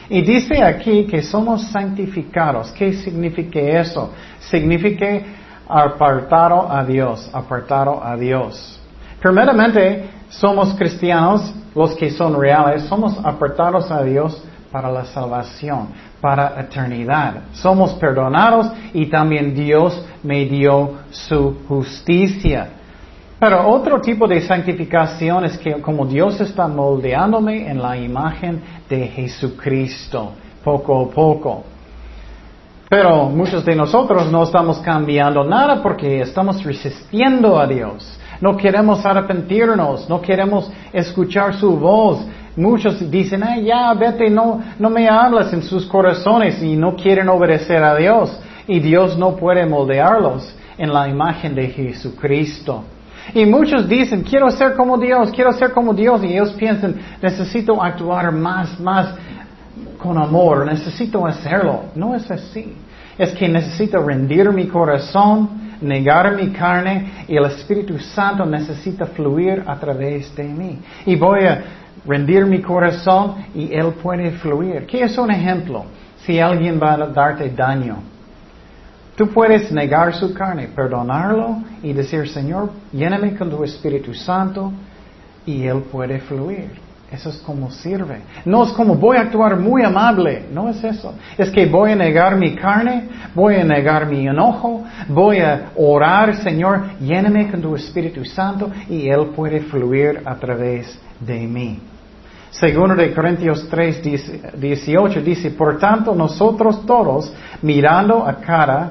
Y 0.09 0.23
dice 0.23 0.63
aquí 0.63 1.05
que 1.05 1.21
somos 1.21 1.61
santificados. 1.67 2.71
¿Qué 2.71 2.93
significa 2.93 3.59
eso? 3.59 4.11
Significa 4.39 5.05
apartado 5.69 6.67
a 6.67 6.83
Dios, 6.83 7.29
apartado 7.31 8.03
a 8.03 8.17
Dios. 8.17 8.79
Primeramente, 9.21 10.09
somos 10.29 10.73
cristianos, 10.73 11.53
los 11.75 11.95
que 11.95 12.09
son 12.11 12.39
reales, 12.39 12.83
somos 12.83 13.17
apartados 13.23 13.89
a 13.91 14.03
Dios 14.03 14.43
para 14.71 14.91
la 14.91 15.05
salvación, 15.05 15.89
para 16.19 16.59
eternidad. 16.59 17.43
Somos 17.53 17.93
perdonados 17.93 18.71
y 18.93 19.05
también 19.05 19.53
Dios 19.53 20.03
me 20.23 20.45
dio 20.45 20.93
su 21.11 21.59
justicia. 21.67 22.69
Pero 23.39 23.67
otro 23.67 23.99
tipo 23.99 24.27
de 24.27 24.41
santificación 24.41 25.45
es 25.45 25.57
que 25.57 25.73
como 25.81 26.05
Dios 26.05 26.39
está 26.39 26.67
moldeándome 26.67 27.69
en 27.69 27.81
la 27.81 27.97
imagen 27.97 28.61
de 28.89 29.07
Jesucristo, 29.07 30.31
poco 30.63 31.05
a 31.05 31.09
poco. 31.09 31.63
Pero 32.89 33.25
muchos 33.29 33.65
de 33.65 33.75
nosotros 33.75 34.31
no 34.31 34.43
estamos 34.43 34.79
cambiando 34.79 35.43
nada 35.43 35.81
porque 35.81 36.21
estamos 36.21 36.63
resistiendo 36.63 37.59
a 37.59 37.67
Dios. 37.67 38.19
No 38.43 38.57
queremos 38.57 39.05
arrepentirnos, 39.05 40.09
no 40.09 40.21
queremos 40.21 40.69
escuchar 40.91 41.53
su 41.53 41.77
voz. 41.77 42.27
Muchos 42.57 43.09
dicen, 43.09 43.41
ay, 43.41 43.63
ya, 43.63 43.93
vete, 43.93 44.29
no, 44.29 44.61
no 44.77 44.89
me 44.89 45.07
hablas 45.07 45.53
en 45.53 45.63
sus 45.63 45.85
corazones 45.85 46.61
y 46.61 46.75
no 46.75 46.93
quieren 46.93 47.29
obedecer 47.29 47.81
a 47.81 47.95
Dios. 47.95 48.37
Y 48.67 48.81
Dios 48.81 49.17
no 49.17 49.37
puede 49.37 49.65
moldearlos 49.65 50.53
en 50.77 50.91
la 50.91 51.07
imagen 51.07 51.55
de 51.55 51.69
Jesucristo. 51.69 52.83
Y 53.33 53.45
muchos 53.45 53.87
dicen, 53.87 54.23
quiero 54.23 54.51
ser 54.51 54.75
como 54.75 54.97
Dios, 54.97 55.31
quiero 55.31 55.53
ser 55.53 55.71
como 55.71 55.93
Dios. 55.93 56.21
Y 56.25 56.33
ellos 56.33 56.51
piensan, 56.51 56.95
necesito 57.21 57.81
actuar 57.81 58.33
más, 58.33 58.77
más 58.77 59.15
con 59.97 60.17
amor, 60.17 60.65
necesito 60.65 61.25
hacerlo. 61.25 61.83
No 61.95 62.13
es 62.13 62.29
así. 62.29 62.75
Es 63.17 63.31
que 63.35 63.47
necesito 63.47 64.05
rendir 64.05 64.51
mi 64.51 64.67
corazón, 64.67 65.62
negar 65.83 66.35
mi 66.35 66.51
carne 66.51 67.25
y 67.27 67.35
el 67.35 67.45
Espíritu 67.45 67.99
Santo 67.99 68.45
necesita 68.45 69.05
fluir 69.05 69.63
a 69.67 69.75
través 69.77 70.35
de 70.35 70.43
mí. 70.43 70.79
Y 71.05 71.15
voy 71.15 71.45
a 71.45 71.63
rendir 72.05 72.45
mi 72.45 72.61
corazón 72.61 73.45
y 73.53 73.73
Él 73.73 73.93
puede 74.01 74.31
fluir. 74.31 74.85
¿Qué 74.85 75.03
es 75.03 75.17
un 75.17 75.31
ejemplo? 75.31 75.85
Si 76.25 76.39
alguien 76.39 76.79
va 76.81 76.93
a 76.93 77.07
darte 77.07 77.49
daño, 77.49 77.97
tú 79.15 79.27
puedes 79.27 79.71
negar 79.71 80.13
su 80.13 80.33
carne, 80.33 80.69
perdonarlo 80.73 81.57
y 81.81 81.93
decir, 81.93 82.27
Señor, 82.29 82.71
lléname 82.91 83.35
con 83.35 83.49
tu 83.49 83.63
Espíritu 83.63 84.13
Santo 84.13 84.71
y 85.45 85.63
Él 85.63 85.83
puede 85.91 86.19
fluir. 86.19 86.82
Eso 87.13 87.29
es 87.29 87.37
como 87.37 87.69
sirve. 87.69 88.21
No 88.43 88.63
es 88.63 88.71
como 88.71 88.95
voy 88.95 89.17
a 89.17 89.21
actuar 89.21 89.59
muy 89.59 89.83
amable. 89.83 90.47
No 90.51 90.67
es 90.67 90.83
eso. 90.83 91.13
Es 91.37 91.51
que 91.51 91.67
voy 91.67 91.91
a 91.91 91.95
negar 91.95 92.35
mi 92.35 92.55
carne, 92.55 93.07
voy 93.35 93.55
a 93.55 93.63
negar 93.63 94.07
mi 94.07 94.27
enojo, 94.27 94.83
voy 95.09 95.37
a 95.37 95.69
orar, 95.75 96.35
Señor, 96.37 96.97
lléname 96.99 97.51
con 97.51 97.61
tu 97.61 97.75
Espíritu 97.75 98.25
Santo 98.25 98.71
y 98.89 99.07
Él 99.09 99.27
puede 99.35 99.59
fluir 99.59 100.23
a 100.25 100.33
través 100.35 100.99
de 101.19 101.41
mí. 101.41 101.79
Segundo 102.49 102.95
de 102.95 103.13
Corintios 103.13 103.67
3, 103.69 104.59
18 104.59 105.21
dice, 105.21 105.51
por 105.51 105.77
tanto 105.77 106.15
nosotros 106.15 106.83
todos, 106.83 107.31
mirando 107.61 108.25
a 108.25 108.37
cara 108.37 108.89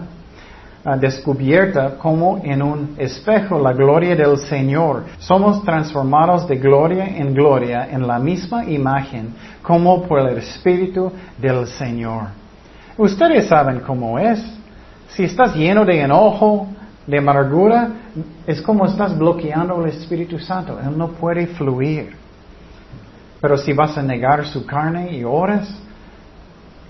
descubierta 0.99 1.97
como 1.97 2.41
en 2.43 2.61
un 2.61 2.95
espejo 2.99 3.59
la 3.59 3.73
gloria 3.73 4.17
del 4.17 4.37
Señor. 4.37 5.05
Somos 5.19 5.63
transformados 5.65 6.49
de 6.49 6.57
gloria 6.57 7.07
en 7.07 7.33
gloria 7.33 7.89
en 7.91 8.07
la 8.07 8.19
misma 8.19 8.65
imagen 8.65 9.33
como 9.63 10.03
por 10.03 10.19
el 10.21 10.39
Espíritu 10.39 11.13
del 11.39 11.67
Señor. 11.67 12.29
Ustedes 12.99 13.47
saben 13.47 13.81
cómo 13.81 14.19
es. 14.19 14.45
Si 15.09 15.25
estás 15.25 15.55
lleno 15.55 15.85
de 15.85 16.01
enojo, 16.01 16.67
de 17.07 17.19
amargura, 17.19 17.91
es 18.47 18.61
como 18.61 18.87
estás 18.87 19.17
bloqueando 19.17 19.85
el 19.85 19.91
Espíritu 19.91 20.39
Santo. 20.39 20.79
Él 20.81 20.97
no 20.99 21.09
puede 21.09 21.47
fluir. 21.47 22.17
Pero 23.41 23.57
si 23.57 23.73
vas 23.73 23.97
a 23.99 24.03
negar 24.03 24.47
su 24.47 24.67
carne 24.67 25.17
y 25.17 25.23
oras, 25.25 25.69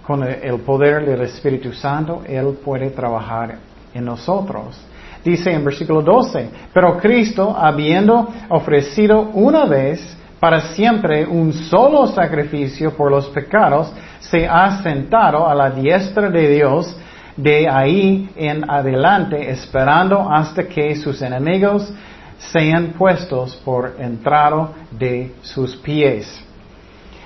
con 0.07 0.25
el 0.25 0.61
poder 0.61 1.07
del 1.07 1.23
Espíritu 1.23 1.73
Santo, 1.73 2.23
Él 2.27 2.59
puede 2.65 2.91
trabajar 2.91 3.57
en 3.95 4.05
nosotros. 4.05 4.81
Dice 5.25 5.53
en 5.53 5.65
versículo 5.65 6.03
12, 6.03 6.51
pero 6.73 6.99
Cristo, 6.99 7.57
habiendo 7.57 8.29
ofrecido 8.49 9.31
una 9.35 9.67
vez 9.67 10.17
para 10.41 10.61
siempre 10.75 11.25
un 11.25 11.53
solo 11.53 12.09
sacrificio 12.09 12.97
por 12.97 13.11
los 13.11 13.29
pecados, 13.29 13.93
se 14.19 14.49
ha 14.49 14.83
sentado 14.83 15.47
a 15.49 15.55
la 15.55 15.71
diestra 15.71 16.29
de 16.29 16.49
Dios 16.49 16.97
de 17.37 17.69
ahí 17.69 18.29
en 18.37 18.69
adelante, 18.69 19.51
esperando 19.51 20.29
hasta 20.31 20.65
que 20.65 20.97
sus 20.97 21.23
enemigos 21.23 21.93
sean 22.39 22.95
puestos 22.99 23.55
por 23.65 23.95
entrado 23.99 24.73
de 24.91 25.35
sus 25.43 25.77
pies. 25.77 26.45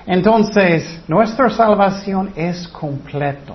Entonces, 0.07 1.03
nuestra 1.09 1.49
salvación 1.51 2.33
es 2.37 2.69
completo. 2.69 3.55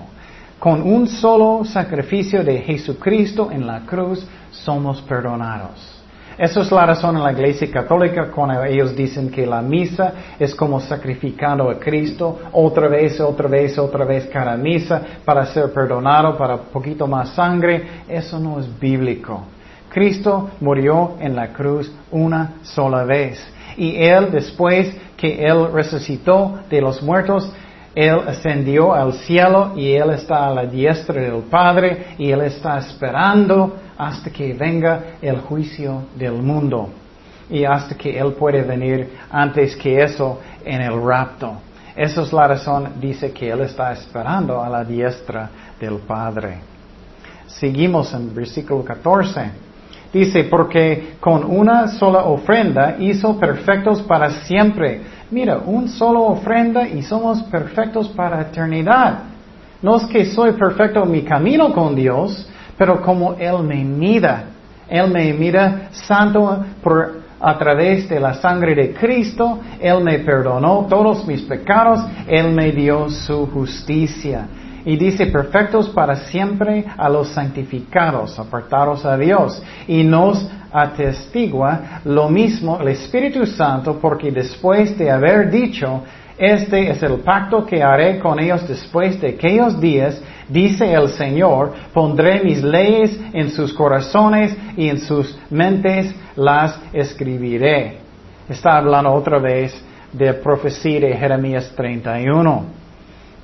Con 0.62 0.80
un 0.82 1.08
solo 1.08 1.64
sacrificio 1.64 2.44
de 2.44 2.58
Jesucristo 2.58 3.50
en 3.50 3.66
la 3.66 3.80
cruz 3.80 4.24
somos 4.52 5.02
perdonados. 5.02 6.00
Esa 6.38 6.60
es 6.60 6.70
la 6.70 6.86
razón 6.86 7.16
en 7.16 7.24
la 7.24 7.32
Iglesia 7.32 7.68
Católica 7.68 8.30
cuando 8.30 8.62
ellos 8.62 8.94
dicen 8.94 9.28
que 9.28 9.44
la 9.44 9.60
misa 9.60 10.12
es 10.38 10.54
como 10.54 10.78
sacrificando 10.78 11.68
a 11.68 11.80
Cristo 11.80 12.42
otra 12.52 12.86
vez, 12.86 13.18
otra 13.18 13.48
vez, 13.48 13.76
otra 13.76 14.04
vez 14.04 14.26
cada 14.26 14.56
misa 14.56 15.02
para 15.24 15.46
ser 15.46 15.72
perdonado, 15.72 16.38
para 16.38 16.58
poquito 16.58 17.08
más 17.08 17.30
sangre. 17.30 18.04
Eso 18.08 18.38
no 18.38 18.60
es 18.60 18.78
bíblico. 18.78 19.42
Cristo 19.88 20.50
murió 20.60 21.16
en 21.18 21.34
la 21.34 21.52
cruz 21.52 21.90
una 22.12 22.58
sola 22.62 23.02
vez. 23.02 23.44
Y 23.76 23.96
Él, 23.96 24.30
después 24.30 24.96
que 25.16 25.44
Él 25.44 25.72
resucitó 25.72 26.60
de 26.70 26.80
los 26.80 27.02
muertos, 27.02 27.52
él 27.94 28.20
ascendió 28.26 28.94
al 28.94 29.12
cielo 29.12 29.72
y 29.76 29.92
Él 29.92 30.10
está 30.10 30.46
a 30.46 30.54
la 30.54 30.64
diestra 30.64 31.20
del 31.20 31.42
Padre 31.42 32.14
y 32.16 32.30
Él 32.30 32.40
está 32.42 32.78
esperando 32.78 33.76
hasta 33.98 34.30
que 34.30 34.54
venga 34.54 35.16
el 35.20 35.40
juicio 35.40 36.04
del 36.16 36.34
mundo 36.34 36.88
y 37.50 37.64
hasta 37.64 37.94
que 37.94 38.18
Él 38.18 38.32
puede 38.32 38.62
venir 38.62 39.10
antes 39.30 39.76
que 39.76 40.02
eso 40.02 40.40
en 40.64 40.80
el 40.80 41.02
rapto. 41.02 41.52
Esa 41.94 42.22
es 42.22 42.32
la 42.32 42.48
razón, 42.48 42.94
dice 42.98 43.30
que 43.30 43.50
Él 43.50 43.60
está 43.60 43.92
esperando 43.92 44.62
a 44.62 44.70
la 44.70 44.82
diestra 44.84 45.50
del 45.78 45.98
Padre. 45.98 46.60
Seguimos 47.46 48.14
en 48.14 48.34
versículo 48.34 48.82
14. 48.82 49.50
Dice, 50.10 50.44
porque 50.44 51.14
con 51.20 51.44
una 51.44 51.88
sola 51.88 52.24
ofrenda 52.24 52.96
hizo 52.98 53.38
perfectos 53.38 54.02
para 54.02 54.30
siempre 54.44 55.00
Mira, 55.32 55.62
un 55.64 55.88
solo 55.88 56.24
ofrenda 56.24 56.86
y 56.86 57.02
somos 57.02 57.42
perfectos 57.44 58.10
para 58.10 58.42
eternidad. 58.42 59.20
No 59.80 59.96
es 59.96 60.04
que 60.04 60.26
soy 60.26 60.52
perfecto 60.52 61.02
en 61.04 61.10
mi 61.10 61.22
camino 61.22 61.72
con 61.72 61.94
Dios, 61.96 62.46
pero 62.76 63.00
como 63.00 63.32
Él 63.38 63.62
me 63.62 63.82
mira. 63.82 64.44
Él 64.90 65.10
me 65.10 65.32
mira 65.32 65.88
santo 65.90 66.62
por, 66.82 67.22
a 67.40 67.56
través 67.56 68.10
de 68.10 68.20
la 68.20 68.34
sangre 68.34 68.74
de 68.74 68.92
Cristo. 68.92 69.58
Él 69.80 70.04
me 70.04 70.18
perdonó 70.18 70.84
todos 70.86 71.26
mis 71.26 71.40
pecados. 71.40 72.04
Él 72.28 72.52
me 72.52 72.70
dio 72.70 73.08
su 73.08 73.46
justicia. 73.46 74.46
Y 74.84 74.96
dice, 74.96 75.26
perfectos 75.26 75.88
para 75.90 76.16
siempre 76.16 76.84
a 76.96 77.08
los 77.08 77.28
santificados, 77.28 78.38
apartados 78.38 79.04
a 79.04 79.16
Dios. 79.16 79.62
Y 79.86 80.02
nos 80.02 80.48
atestigua 80.72 82.00
lo 82.04 82.28
mismo 82.28 82.78
el 82.80 82.88
Espíritu 82.88 83.46
Santo, 83.46 83.98
porque 84.00 84.30
después 84.30 84.96
de 84.98 85.10
haber 85.10 85.50
dicho, 85.50 86.02
este 86.38 86.90
es 86.90 87.02
el 87.02 87.18
pacto 87.18 87.64
que 87.64 87.82
haré 87.82 88.18
con 88.18 88.40
ellos 88.40 88.66
después 88.66 89.20
de 89.20 89.28
aquellos 89.28 89.80
días, 89.80 90.20
dice 90.48 90.92
el 90.92 91.08
Señor, 91.10 91.72
pondré 91.92 92.42
mis 92.42 92.62
leyes 92.62 93.18
en 93.32 93.50
sus 93.50 93.72
corazones 93.72 94.56
y 94.76 94.88
en 94.88 94.98
sus 94.98 95.38
mentes 95.50 96.14
las 96.34 96.80
escribiré. 96.92 97.98
Está 98.48 98.78
hablando 98.78 99.12
otra 99.12 99.38
vez 99.38 99.72
de 100.12 100.34
profecía 100.34 101.00
de 101.00 101.16
Jeremías 101.16 101.72
31. 101.76 102.81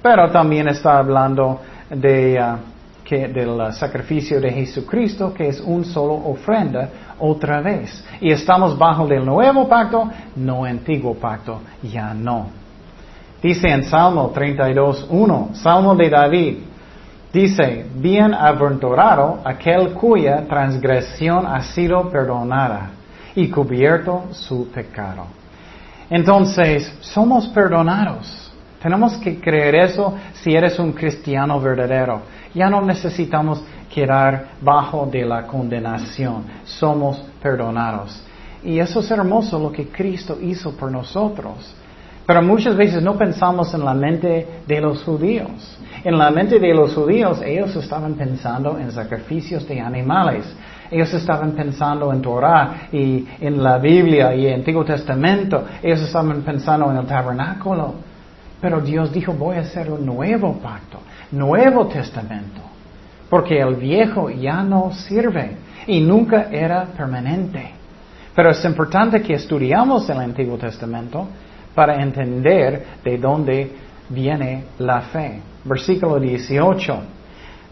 Pero 0.03 0.31
también 0.31 0.69
está 0.69 0.99
hablando 0.99 1.61
de, 1.91 2.39
uh, 2.41 3.05
que, 3.05 3.29
del 3.29 3.73
sacrificio 3.73 4.41
de 4.41 4.53
Jesucristo, 4.53 5.33
que 5.33 5.49
es 5.49 5.61
un 5.61 5.85
solo 5.85 6.15
ofrenda 6.15 6.89
otra 7.19 7.61
vez. 7.61 8.05
Y 8.21 8.31
estamos 8.31 8.79
bajo 8.79 9.09
el 9.09 9.25
nuevo 9.25 9.69
pacto, 9.69 10.11
no 10.37 10.65
antiguo 10.65 11.15
pacto, 11.15 11.61
ya 11.83 12.15
no. 12.15 12.47
Dice 13.43 13.69
en 13.69 13.85
Salmo 13.85 14.33
32.1, 14.35 15.55
Salmo 15.55 15.95
de 15.95 16.11
David, 16.11 16.59
dice, 17.33 17.87
bienaventurado 17.95 19.41
aquel 19.45 19.93
cuya 19.95 20.45
transgresión 20.49 21.47
ha 21.47 21.63
sido 21.63 22.09
perdonada 22.11 22.91
y 23.35 23.49
cubierto 23.49 24.25
su 24.33 24.69
pecado. 24.71 25.27
Entonces, 26.11 26.93
somos 27.01 27.47
perdonados. 27.49 28.48
Tenemos 28.83 29.17
que 29.19 29.41
creer 29.41 29.75
eso 29.75 30.15
si 30.35 30.55
eres 30.55 30.79
un 30.79 30.93
cristiano 30.93 31.61
verdadero. 31.61 32.23
Ya 32.55 32.71
no 32.71 32.81
necesitamos 32.83 33.63
quedar 33.93 34.51
bajo 34.61 35.07
de 35.07 35.25
la 35.25 35.47
condenación. 35.47 36.45
Somos 36.65 37.23
perdonados. 37.43 38.23
Y 38.63 38.79
eso 38.79 39.01
es 39.01 39.11
hermoso 39.11 39.59
lo 39.59 39.73
que 39.73 39.89
Cristo 39.89 40.39
hizo 40.41 40.77
por 40.77 40.91
nosotros. 40.91 41.75
Pero 42.27 42.43
muchas 42.43 42.77
veces 42.77 43.03
no 43.03 43.17
pensamos 43.17 43.73
en 43.73 43.85
la 43.85 43.95
mente 43.95 44.47
de 44.67 44.81
los 44.81 45.03
judíos. 45.03 45.79
En 46.05 46.19
la 46.19 46.31
mente 46.31 46.59
de 46.59 46.75
los 46.75 46.95
judíos 46.95 47.41
ellos 47.43 47.75
estaban 47.77 48.15
pensando 48.15 48.79
en 48.79 48.93
sacrificios 48.93 49.67
de 49.67 49.81
animales. 49.81 50.45
Ellos 50.91 51.13
estaban 51.15 51.53
pensando 51.53 52.13
en 52.13 52.23
Torah 52.23 52.89
y 52.93 53.27
en 53.41 53.63
la 53.63 53.79
Biblia 53.79 54.35
y 54.35 54.47
el 54.47 54.55
Antiguo 54.57 54.85
Testamento. 54.85 55.65
Ellos 55.83 56.03
estaban 56.03 56.43
pensando 56.43 56.91
en 56.91 56.99
el 56.99 57.07
tabernáculo. 57.07 57.95
Pero 58.61 58.81
Dios 58.81 59.13
dijo, 59.13 59.33
voy 59.33 59.57
a 59.57 59.61
hacer 59.61 59.91
un 59.91 60.05
nuevo 60.05 60.55
pacto, 60.55 60.99
nuevo 61.33 61.87
testamento, 61.87 62.61
porque 63.31 63.61
el 63.61 63.77
viejo 63.77 64.31
ya 64.31 64.63
no 64.63 64.93
sirve 64.93 65.57
y 65.87 66.01
nunca 66.01 66.49
era 66.51 66.85
permanente. 66.85 67.73
Pero 68.35 68.51
es 68.51 68.65
importante 68.65 69.21
que 69.23 69.35
estudiamos 69.35 70.09
el 70.11 70.19
Antiguo 70.19 70.57
Testamento 70.59 71.29
para 71.75 72.03
entender 72.03 72.85
de 73.05 73.19
dónde 73.19 73.73
viene 74.09 74.65
la 74.79 75.01
fe. 75.03 75.41
Versículo 75.65 76.19
18. 76.19 77.01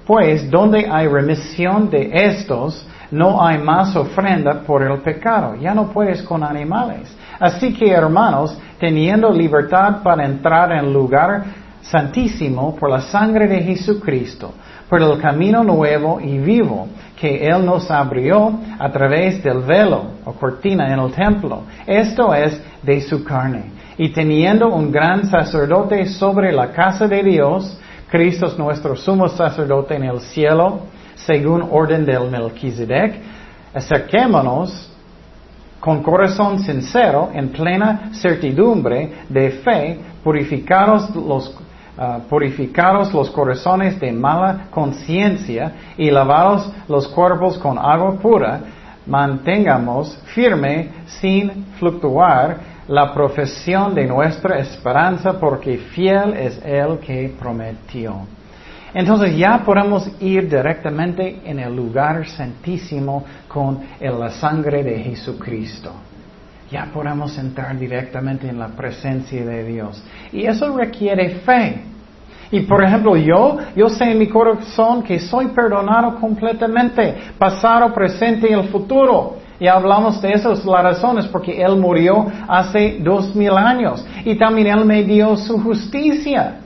Pues 0.06 0.50
donde 0.50 0.86
hay 0.90 1.08
remisión 1.08 1.90
de 1.90 2.10
estos, 2.12 2.86
no 3.10 3.44
hay 3.44 3.58
más 3.58 3.94
ofrenda 3.96 4.60
por 4.60 4.82
el 4.82 4.98
pecado. 5.00 5.56
Ya 5.56 5.74
no 5.74 5.88
puedes 5.88 6.22
con 6.22 6.42
animales. 6.42 7.14
Así 7.38 7.72
que, 7.74 7.90
hermanos, 7.90 8.56
teniendo 8.78 9.30
libertad 9.30 10.02
para 10.02 10.24
entrar 10.24 10.72
en 10.72 10.78
el 10.78 10.92
lugar 10.92 11.44
santísimo 11.82 12.74
por 12.76 12.90
la 12.90 13.00
sangre 13.00 13.46
de 13.46 13.62
Jesucristo, 13.62 14.52
por 14.88 15.02
el 15.02 15.20
camino 15.20 15.62
nuevo 15.62 16.20
y 16.20 16.38
vivo 16.38 16.88
que 17.18 17.46
Él 17.46 17.64
nos 17.64 17.90
abrió 17.90 18.58
a 18.78 18.90
través 18.90 19.42
del 19.42 19.60
velo 19.60 20.04
o 20.24 20.32
cortina 20.32 20.92
en 20.92 21.00
el 21.00 21.12
templo. 21.12 21.62
Esto 21.86 22.34
es 22.34 22.60
de 22.82 23.00
su 23.00 23.24
carne. 23.24 23.72
Y 23.98 24.10
teniendo 24.10 24.68
un 24.68 24.92
gran 24.92 25.26
sacerdote 25.26 26.06
sobre 26.06 26.52
la 26.52 26.70
casa 26.72 27.08
de 27.08 27.22
Dios, 27.22 27.78
Cristo 28.10 28.46
es 28.46 28.58
nuestro 28.58 28.94
sumo 28.94 29.28
sacerdote 29.28 29.96
en 29.96 30.04
el 30.04 30.20
cielo, 30.20 30.80
según 31.14 31.66
orden 31.70 32.04
del 32.04 32.30
Melquisedec, 32.30 33.20
acerquémonos 33.74 34.92
con 35.86 36.02
corazón 36.02 36.58
sincero, 36.58 37.30
en 37.32 37.50
plena 37.50 38.10
certidumbre 38.14 39.08
de 39.28 39.50
fe, 39.52 39.96
purificados 40.24 41.14
los, 41.14 41.56
purificados 42.28 43.14
los 43.14 43.30
corazones 43.30 44.00
de 44.00 44.10
mala 44.10 44.66
conciencia 44.68 45.74
y 45.96 46.10
lavados 46.10 46.72
los 46.88 47.06
cuerpos 47.06 47.56
con 47.58 47.78
agua 47.78 48.16
pura, 48.20 48.60
mantengamos 49.06 50.18
firme 50.34 50.88
sin 51.06 51.66
fluctuar 51.78 52.58
la 52.88 53.14
profesión 53.14 53.94
de 53.94 54.06
nuestra 54.06 54.58
esperanza 54.58 55.38
porque 55.38 55.78
fiel 55.78 56.34
es 56.34 56.60
el 56.64 56.98
que 56.98 57.32
prometió. 57.38 58.26
Entonces 58.96 59.36
ya 59.36 59.58
podemos 59.58 60.10
ir 60.22 60.48
directamente 60.48 61.42
en 61.44 61.58
el 61.58 61.76
lugar 61.76 62.26
santísimo 62.26 63.26
con 63.46 63.78
la 64.00 64.30
sangre 64.30 64.82
de 64.82 64.98
Jesucristo. 65.00 65.92
Ya 66.70 66.88
podemos 66.94 67.36
entrar 67.36 67.78
directamente 67.78 68.48
en 68.48 68.58
la 68.58 68.68
presencia 68.68 69.44
de 69.44 69.64
Dios. 69.64 70.02
Y 70.32 70.46
eso 70.46 70.74
requiere 70.74 71.28
fe. 71.40 71.82
Y 72.50 72.60
por 72.60 72.82
ejemplo, 72.82 73.18
yo, 73.18 73.58
yo 73.76 73.90
sé 73.90 74.12
en 74.12 74.18
mi 74.18 74.28
corazón 74.28 75.02
que 75.02 75.20
soy 75.20 75.48
perdonado 75.48 76.18
completamente, 76.18 77.16
pasado, 77.38 77.92
presente 77.92 78.48
y 78.48 78.54
el 78.54 78.68
futuro. 78.68 79.36
Y 79.60 79.66
hablamos 79.66 80.22
de 80.22 80.32
esas 80.32 80.64
las 80.64 80.82
razones 80.82 81.26
porque 81.26 81.62
Él 81.62 81.76
murió 81.76 82.24
hace 82.48 82.96
dos 83.00 83.36
mil 83.36 83.52
años 83.58 84.06
y 84.24 84.36
también 84.36 84.68
Él 84.68 84.86
me 84.86 85.02
dio 85.02 85.36
su 85.36 85.62
justicia. 85.62 86.60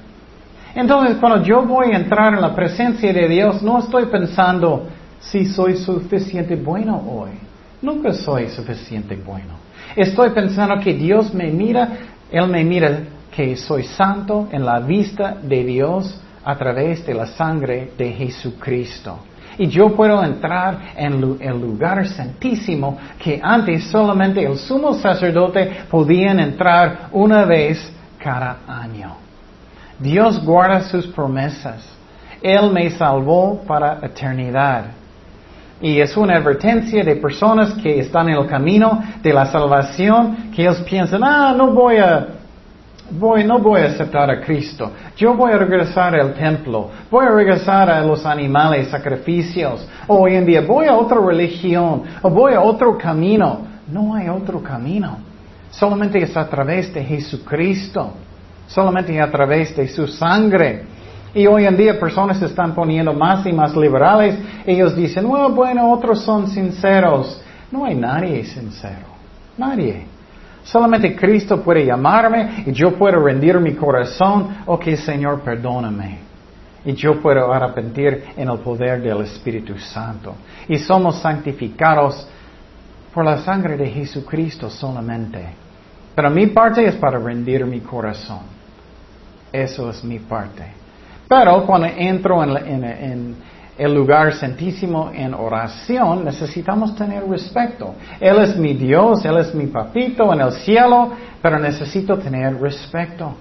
Entonces, 0.74 1.16
cuando 1.18 1.42
yo 1.42 1.62
voy 1.62 1.92
a 1.92 1.96
entrar 1.96 2.34
en 2.34 2.40
la 2.40 2.54
presencia 2.54 3.12
de 3.12 3.28
Dios, 3.28 3.62
no 3.62 3.78
estoy 3.78 4.06
pensando 4.06 4.86
si 5.20 5.46
soy 5.46 5.76
suficiente 5.76 6.56
bueno 6.56 7.02
hoy. 7.08 7.30
Nunca 7.82 8.12
soy 8.12 8.48
suficiente 8.48 9.16
bueno. 9.16 9.54
Estoy 9.96 10.30
pensando 10.30 10.78
que 10.80 10.94
Dios 10.94 11.34
me 11.34 11.50
mira, 11.50 11.88
Él 12.30 12.46
me 12.48 12.64
mira 12.64 13.00
que 13.34 13.56
soy 13.56 13.84
santo 13.84 14.48
en 14.52 14.64
la 14.64 14.80
vista 14.80 15.36
de 15.42 15.64
Dios 15.64 16.20
a 16.44 16.56
través 16.56 17.04
de 17.06 17.14
la 17.14 17.26
sangre 17.26 17.92
de 17.96 18.12
Jesucristo. 18.12 19.18
Y 19.58 19.66
yo 19.66 19.94
puedo 19.94 20.22
entrar 20.24 20.92
en 20.96 21.38
el 21.40 21.60
lugar 21.60 22.06
santísimo 22.06 22.96
que 23.18 23.40
antes 23.42 23.84
solamente 23.84 24.44
el 24.44 24.56
sumo 24.56 24.94
sacerdote 24.94 25.84
podía 25.90 26.32
entrar 26.32 27.08
una 27.12 27.44
vez 27.44 27.92
cada 28.18 28.60
año. 28.66 29.29
Dios 29.98 30.44
guarda 30.44 30.80
sus 30.82 31.06
promesas. 31.08 31.86
Él 32.42 32.70
me 32.72 32.90
salvó 32.90 33.62
para 33.66 33.98
eternidad. 34.02 34.84
Y 35.80 36.00
es 36.00 36.16
una 36.16 36.36
advertencia 36.36 37.02
de 37.02 37.16
personas 37.16 37.72
que 37.74 38.00
están 38.00 38.28
en 38.28 38.36
el 38.36 38.46
camino 38.46 39.02
de 39.22 39.32
la 39.32 39.46
salvación, 39.46 40.50
que 40.54 40.62
ellos 40.62 40.80
piensan, 40.82 41.22
ah, 41.24 41.54
no 41.56 41.70
voy 41.72 41.96
a, 41.96 42.26
voy, 43.10 43.44
no 43.44 43.58
voy 43.58 43.80
a 43.80 43.86
aceptar 43.86 44.30
a 44.30 44.40
Cristo. 44.40 44.92
Yo 45.16 45.34
voy 45.34 45.52
a 45.52 45.58
regresar 45.58 46.14
al 46.14 46.34
templo. 46.34 46.90
Voy 47.10 47.26
a 47.26 47.30
regresar 47.30 47.90
a 47.90 48.02
los 48.02 48.26
animales, 48.26 48.88
sacrificios. 48.88 49.86
O 50.06 50.20
hoy 50.20 50.34
en 50.34 50.44
día 50.44 50.60
voy 50.60 50.86
a 50.86 50.94
otra 50.94 51.18
religión. 51.18 52.02
O 52.22 52.30
voy 52.30 52.52
a 52.54 52.60
otro 52.60 52.98
camino. 52.98 53.60
No 53.90 54.14
hay 54.14 54.28
otro 54.28 54.62
camino. 54.62 55.18
Solamente 55.70 56.22
es 56.22 56.36
a 56.36 56.46
través 56.48 56.92
de 56.92 57.02
Jesucristo 57.04 58.12
solamente 58.70 59.20
a 59.20 59.30
través 59.30 59.76
de 59.76 59.88
su 59.88 60.06
sangre. 60.06 60.84
Y 61.34 61.46
hoy 61.46 61.64
en 61.64 61.76
día 61.76 61.98
personas 61.98 62.38
se 62.38 62.46
están 62.46 62.74
poniendo 62.74 63.12
más 63.12 63.46
y 63.46 63.52
más 63.52 63.76
liberales. 63.76 64.36
Ellos 64.66 64.96
dicen, 64.96 65.28
bueno, 65.28 65.92
otros 65.92 66.22
son 66.22 66.48
sinceros. 66.48 67.40
No 67.70 67.84
hay 67.84 67.94
nadie 67.94 68.44
sincero. 68.44 69.06
Nadie. 69.56 70.06
Solamente 70.64 71.14
Cristo 71.14 71.62
puede 71.62 71.86
llamarme 71.86 72.64
y 72.66 72.72
yo 72.72 72.96
puedo 72.96 73.20
rendir 73.20 73.58
mi 73.60 73.74
corazón. 73.74 74.48
Ok, 74.66 74.88
Señor, 74.96 75.40
perdóname. 75.40 76.18
Y 76.84 76.92
yo 76.94 77.20
puedo 77.20 77.52
arrepentir 77.52 78.24
en 78.36 78.48
el 78.48 78.58
poder 78.58 79.02
del 79.02 79.20
Espíritu 79.22 79.78
Santo. 79.78 80.34
Y 80.68 80.78
somos 80.78 81.20
santificados 81.20 82.26
por 83.12 83.24
la 83.24 83.38
sangre 83.38 83.76
de 83.76 83.88
Jesucristo 83.88 84.70
solamente. 84.70 85.44
Pero 86.14 86.30
mi 86.30 86.48
parte 86.48 86.84
es 86.84 86.94
para 86.96 87.18
rendir 87.18 87.64
mi 87.66 87.80
corazón. 87.80 88.59
Eso 89.52 89.90
es 89.90 90.04
mi 90.04 90.18
parte. 90.18 90.64
Pero 91.28 91.64
cuando 91.64 91.86
entro 91.86 92.42
en, 92.42 93.36
el 93.78 93.94
lugar 93.94 94.34
santísimo 94.34 95.10
en 95.14 95.32
oración, 95.32 96.24
necesitamos 96.24 96.94
tener 96.96 97.26
respeto. 97.26 97.94
Él 98.20 98.38
es 98.40 98.56
mi 98.56 98.74
Dios, 98.74 99.24
Él 99.24 99.38
es 99.38 99.54
mi 99.54 99.68
papito 99.68 100.32
en 100.34 100.40
el 100.40 100.52
cielo, 100.52 101.12
pero 101.40 101.58
necesito 101.58 102.18
tener 102.18 102.60
respeto. 102.60 103.32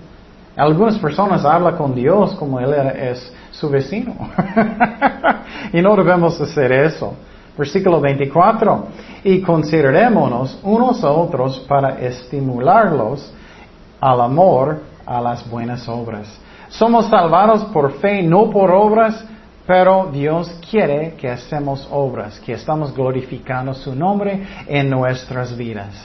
Algunas 0.56 0.98
personas 1.00 1.44
hablan 1.44 1.76
con 1.76 1.96
Dios 1.96 2.36
como 2.36 2.60
Él 2.60 2.74
es 2.74 3.34
su 3.52 3.70
vecino. 3.70 4.16
y 5.74 5.82
no 5.82 5.96
debemos 5.96 6.40
hacer 6.40 6.72
eso. 6.72 7.16
Versículo 7.58 8.00
24. 8.00 8.88
Y 9.24 9.42
considerémonos 9.42 10.60
unos 10.64 11.04
a 11.04 11.12
otros 11.12 11.60
para 11.68 12.00
estimularlos 12.00 13.34
al 14.00 14.22
amor 14.22 14.89
a 15.10 15.20
las 15.20 15.50
buenas 15.50 15.90
obras. 15.90 16.28
Somos 16.70 17.08
salvados 17.08 17.66
por 17.66 17.94
fe, 17.94 18.22
no 18.22 18.52
por 18.52 18.70
obras, 18.70 19.26
pero 19.66 20.10
Dios 20.14 20.48
quiere 20.70 21.16
que 21.16 21.30
hacemos 21.30 21.88
obras, 21.92 22.40
que 22.40 22.54
estamos 22.54 22.94
glorificando 22.96 23.74
su 23.74 23.96
nombre 23.96 24.46
en 24.68 24.90
nuestras 24.90 25.58
vidas. 25.58 25.96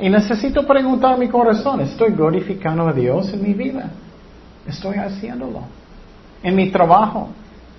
Y 0.00 0.10
necesito 0.10 0.66
preguntar 0.66 1.16
mi 1.16 1.28
corazón, 1.28 1.80
¿estoy 1.80 2.10
glorificando 2.12 2.88
a 2.88 2.92
Dios 2.92 3.32
en 3.32 3.42
mi 3.42 3.54
vida? 3.54 3.90
Estoy 4.66 4.96
haciéndolo. 4.96 5.60
En 6.42 6.56
mi 6.56 6.70
trabajo, 6.70 7.28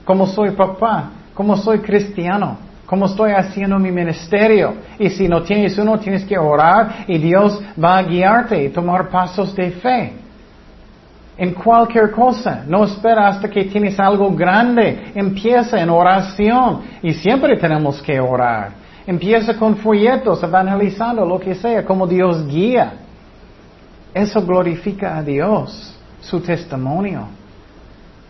como 0.06 0.26
soy 0.28 0.52
papá, 0.52 1.12
como 1.34 1.58
soy 1.58 1.80
cristiano, 1.80 2.58
como 2.86 3.06
estoy 3.06 3.32
haciendo 3.32 3.78
mi 3.78 3.92
ministerio. 3.92 4.76
Y 4.98 5.10
si 5.10 5.28
no 5.28 5.44
tienes 5.44 5.78
uno, 5.78 6.00
tienes 6.00 6.24
que 6.24 6.38
orar 6.38 7.04
y 7.08 7.18
Dios 7.18 7.62
va 7.82 7.98
a 7.98 8.04
guiarte 8.04 8.64
y 8.64 8.70
tomar 8.70 9.10
pasos 9.10 9.54
de 9.54 9.72
fe 9.72 10.27
en 11.38 11.54
cualquier 11.54 12.12
cosa. 12.12 12.64
No 12.68 12.84
espera 12.84 13.28
hasta 13.28 13.50
que 13.50 13.66
tienes 13.66 14.00
algo 14.00 14.34
grande. 14.34 15.12
Empieza 15.14 15.80
en 15.80 15.90
oración. 15.90 16.82
Y 17.02 17.14
siempre 17.14 17.58
tenemos 17.58 18.02
que 18.02 18.20
orar. 18.20 18.72
Empieza 19.06 19.56
con 19.58 19.78
folletos, 19.78 20.44
evangelizando, 20.44 21.26
lo 21.26 21.40
que 21.40 21.56
sea, 21.56 21.86
como 21.86 22.06
Dios 22.08 22.46
guía. 22.48 22.94
Eso 24.14 24.42
glorifica 24.46 25.18
a 25.18 25.24
Dios, 25.24 25.96
su 26.20 26.42
testimonio. 26.42 27.28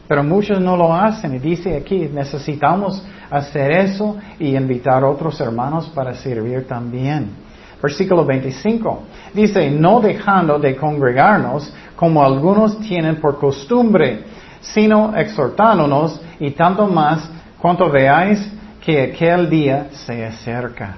Pero 0.07 0.23
muchos 0.23 0.59
no 0.59 0.77
lo 0.77 0.93
hacen 0.93 1.35
y 1.35 1.39
dice 1.39 1.75
aquí, 1.75 2.09
necesitamos 2.13 3.03
hacer 3.29 3.71
eso 3.71 4.17
y 4.39 4.55
invitar 4.55 5.03
a 5.03 5.09
otros 5.09 5.39
hermanos 5.41 5.89
para 5.93 6.13
servir 6.13 6.67
también. 6.67 7.46
Versículo 7.81 8.25
25. 8.25 9.03
Dice, 9.33 9.69
no 9.69 9.99
dejando 9.99 10.57
de 10.59 10.75
congregarnos 10.75 11.71
como 11.95 12.23
algunos 12.23 12.79
tienen 12.79 13.17
por 13.17 13.37
costumbre, 13.39 14.23
sino 14.61 15.15
exhortándonos 15.15 16.19
y 16.39 16.51
tanto 16.51 16.87
más 16.87 17.29
cuanto 17.59 17.89
veáis 17.89 18.51
que 18.83 19.01
aquel 19.01 19.49
día 19.49 19.87
se 19.91 20.25
acerca. 20.25 20.97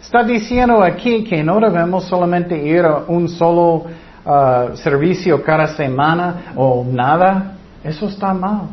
Está 0.00 0.22
diciendo 0.22 0.82
aquí 0.82 1.24
que 1.24 1.42
no 1.42 1.60
debemos 1.60 2.04
solamente 2.04 2.56
ir 2.56 2.84
a 2.84 3.04
un 3.08 3.28
solo 3.28 3.84
uh, 4.24 4.76
servicio 4.76 5.42
cada 5.42 5.66
semana 5.68 6.52
o 6.56 6.84
nada. 6.88 7.56
Eso 7.84 8.06
está 8.06 8.32
mal. 8.32 8.68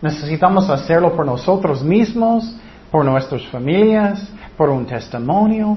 Necesitamos 0.00 0.70
hacerlo 0.70 1.14
por 1.14 1.26
nosotros 1.26 1.82
mismos, 1.82 2.56
por 2.90 3.04
nuestras 3.04 3.46
familias, 3.48 4.26
por 4.56 4.70
un 4.70 4.86
testimonio. 4.86 5.76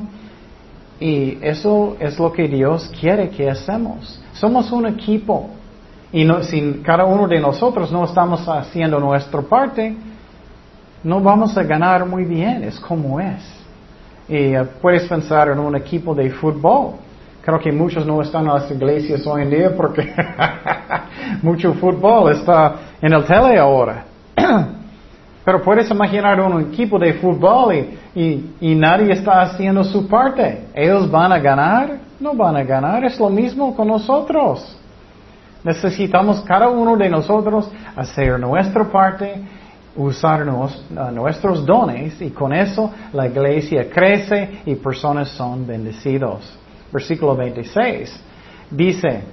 Y 1.03 1.37
eso 1.41 1.97
es 1.99 2.17
lo 2.17 2.31
que 2.31 2.47
Dios 2.47 2.89
quiere 2.97 3.27
que 3.27 3.49
hacemos. 3.49 4.21
Somos 4.31 4.71
un 4.71 4.87
equipo. 4.87 5.49
Y 6.13 6.23
no, 6.23 6.41
si 6.43 6.81
cada 6.81 7.03
uno 7.03 7.27
de 7.27 7.41
nosotros 7.41 7.91
no 7.91 8.05
estamos 8.05 8.47
haciendo 8.47 9.01
nuestra 9.01 9.41
parte, 9.41 9.97
no 11.03 11.19
vamos 11.19 11.57
a 11.57 11.63
ganar 11.63 12.05
muy 12.05 12.23
bien. 12.23 12.63
Es 12.63 12.79
como 12.79 13.19
es. 13.19 13.43
Y 14.29 14.55
uh, 14.55 14.65
puedes 14.81 15.05
pensar 15.09 15.49
en 15.49 15.59
un 15.59 15.75
equipo 15.75 16.15
de 16.15 16.29
fútbol. 16.29 16.93
Creo 17.41 17.59
que 17.59 17.73
muchos 17.73 18.05
no 18.05 18.21
están 18.21 18.43
en 18.43 18.53
las 18.53 18.71
iglesias 18.71 19.27
hoy 19.27 19.41
en 19.41 19.49
día 19.49 19.75
porque 19.75 20.09
mucho 21.41 21.73
fútbol 21.73 22.31
está 22.31 22.75
en 23.01 23.11
el 23.11 23.25
tele 23.25 23.59
ahora. 23.59 24.05
Pero 25.45 25.62
puedes 25.62 25.89
imaginar 25.91 26.39
un 26.39 26.62
equipo 26.62 26.97
de 26.97 27.13
fútbol 27.15 27.75
y, 28.15 28.75
nadie 28.75 29.12
está 29.12 29.41
haciendo 29.41 29.84
su 29.84 30.08
parte. 30.08 30.67
¿Ellos 30.73 31.10
van 31.12 31.32
a 31.32 31.39
ganar? 31.39 31.99
no 32.23 32.34
van 32.34 32.56
a 32.56 32.63
ganar. 32.63 33.03
Es 33.03 33.19
lo 33.19 33.29
mismo 33.29 33.75
con 33.75 33.89
nosotros. 33.89 34.75
Necesitamos 35.63 36.41
cada 36.41 36.69
uno 36.69 36.95
de 36.97 37.10
nosotros 37.10 37.69
hacer 37.95 38.39
nuestra 38.39 38.86
parte, 38.86 39.36
usar 39.95 40.45
nuestros 40.45 41.65
dones 41.65 42.19
y 42.21 42.32
con 42.32 42.53
eso 42.53 42.91
la 43.13 43.27
iglesia 43.27 43.89
crece 43.89 44.62
y 44.65 44.75
personas 44.75 45.29
son 45.29 45.67
bendecidos. 45.67 46.58
Versículo 46.91 47.36
26 47.36 48.19
dice, 48.71 49.23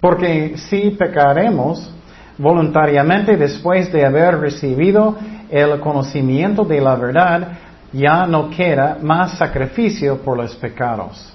porque 0.00 0.56
si 0.56 0.90
pecaremos 0.90 1.92
voluntariamente 2.38 3.36
después 3.36 3.92
de 3.92 4.04
haber 4.04 4.38
recibido 4.38 5.16
el 5.50 5.80
conocimiento 5.80 6.64
de 6.64 6.80
la 6.80 6.96
verdad, 6.96 7.48
ya 7.92 8.26
no 8.26 8.50
queda 8.50 8.98
más 9.00 9.38
sacrificio 9.38 10.18
por 10.18 10.36
los 10.36 10.54
pecados. 10.56 11.32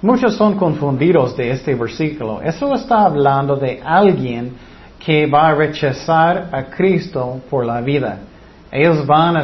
Muchos 0.00 0.36
son 0.36 0.56
confundidos 0.56 1.36
de 1.36 1.50
este 1.50 1.74
versículo. 1.74 2.40
Eso 2.40 2.72
está 2.74 3.04
hablando 3.04 3.56
de 3.56 3.80
alguien 3.84 4.52
que 5.04 5.26
va 5.26 5.48
a 5.48 5.54
rechazar 5.54 6.50
a 6.52 6.64
Cristo 6.64 7.40
por 7.50 7.64
la 7.64 7.80
vida. 7.80 8.18
Ellos 8.70 9.04
van 9.06 9.36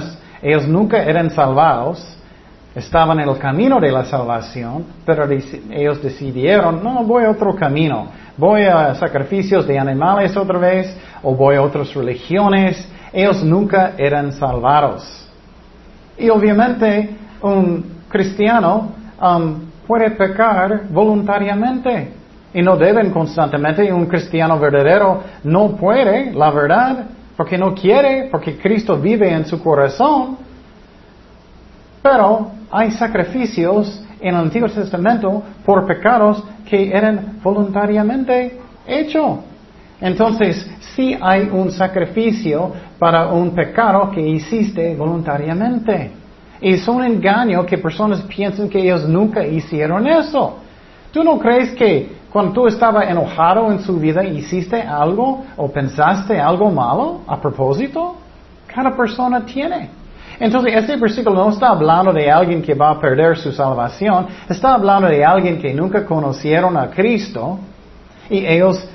ellos 0.43 0.69
nunca 0.69 1.03
eran 1.03 1.31
salvados, 1.31 2.07
estaban 2.75 3.21
en 3.21 3.29
el 3.29 3.39
camino 3.39 3.79
de 3.79 3.93
la 3.93 4.05
salvación, 4.05 4.85
pero 5.07 5.29
ellos 5.71 6.03
decidieron, 6.03 6.83
no, 6.83 7.05
voy 7.05 7.25
a 7.25 7.31
otro 7.31 7.55
camino, 7.55 8.09
voy 8.37 8.63
a 8.63 8.95
sacrificios 8.97 9.67
de 9.67 9.79
animales 9.79 10.37
otra 10.37 10.59
vez, 10.59 10.97
o 11.23 11.35
voy 11.35 11.57
a 11.57 11.63
otras 11.63 11.95
religiones. 11.95 12.89
Ellos 13.13 13.43
nunca 13.45 13.93
eran 13.97 14.33
salvados. 14.33 15.29
Y 16.19 16.29
obviamente 16.29 17.17
un 17.43 17.85
cristiano 18.09 18.93
um, 19.21 19.61
puede 19.87 20.11
pecar 20.11 20.89
voluntariamente 20.89 22.13
y 22.53 22.63
no 22.63 22.77
deben 22.77 23.11
constantemente. 23.11 23.93
Un 23.93 24.07
cristiano 24.07 24.59
verdadero 24.59 25.23
no 25.45 25.77
puede, 25.77 26.33
la 26.33 26.51
verdad, 26.51 27.05
porque 27.37 27.59
no 27.59 27.75
quiere, 27.75 28.29
porque 28.31 28.57
Cristo 28.57 28.97
vive 28.97 29.33
en 29.33 29.45
su 29.45 29.63
corazón. 29.63 30.39
Pero 32.03 32.51
hay 32.75 32.91
sacrificios 32.91 34.03
en 34.21 34.35
el 34.35 34.41
Antiguo 34.41 34.69
Testamento 34.69 35.45
por 35.65 35.87
pecados 35.87 36.43
que 36.69 36.91
eran 36.91 37.39
voluntariamente 37.41 38.59
hechos. 38.85 39.39
Entonces, 40.01 40.69
sí 40.97 41.17
hay 41.21 41.49
un 41.53 41.71
sacrificio 41.71 42.73
para 42.99 43.29
un 43.29 43.55
pecado 43.55 44.11
que 44.11 44.21
hiciste 44.21 44.97
voluntariamente. 44.97 46.11
Es 46.61 46.89
un 46.89 47.05
engaño 47.05 47.65
que 47.65 47.79
personas 47.79 48.23
piensan 48.23 48.69
que 48.69 48.81
ellos 48.81 49.09
nunca 49.09 49.47
hicieron 49.47 50.09
eso. 50.09 50.59
¿Tú 51.13 51.23
no 51.23 51.39
crees 51.39 51.77
que 51.77 52.11
cuando 52.29 52.53
tú 52.55 52.67
estabas 52.67 53.09
enojado 53.09 53.71
en 53.71 53.79
su 53.79 54.01
vida 54.01 54.25
hiciste 54.25 54.83
algo 54.83 55.45
o 55.57 55.71
pensaste 55.71 56.41
algo 56.41 56.73
malo 56.73 57.21
a 57.29 57.41
propósito? 57.41 58.17
Cada 58.67 58.97
persona 58.97 59.47
tiene. 59.47 59.91
Entonces, 60.39 60.75
este 60.77 60.97
versículo 60.97 61.37
no 61.45 61.51
está 61.51 61.69
hablando 61.69 62.13
de 62.13 62.31
alguien 62.31 62.63
que 62.63 62.75
va 62.75 62.91
a 62.91 63.01
perder 63.01 63.37
su 63.37 63.53
salvación, 63.53 64.27
está 64.49 64.75
hablando 64.75 65.09
de 65.09 65.25
alguien 65.25 65.59
que 65.59 65.73
nunca 65.73 66.05
conocieron 66.05 66.77
a 66.77 66.91
Cristo 66.91 67.59
y 68.29 68.45
ellos 68.45 68.89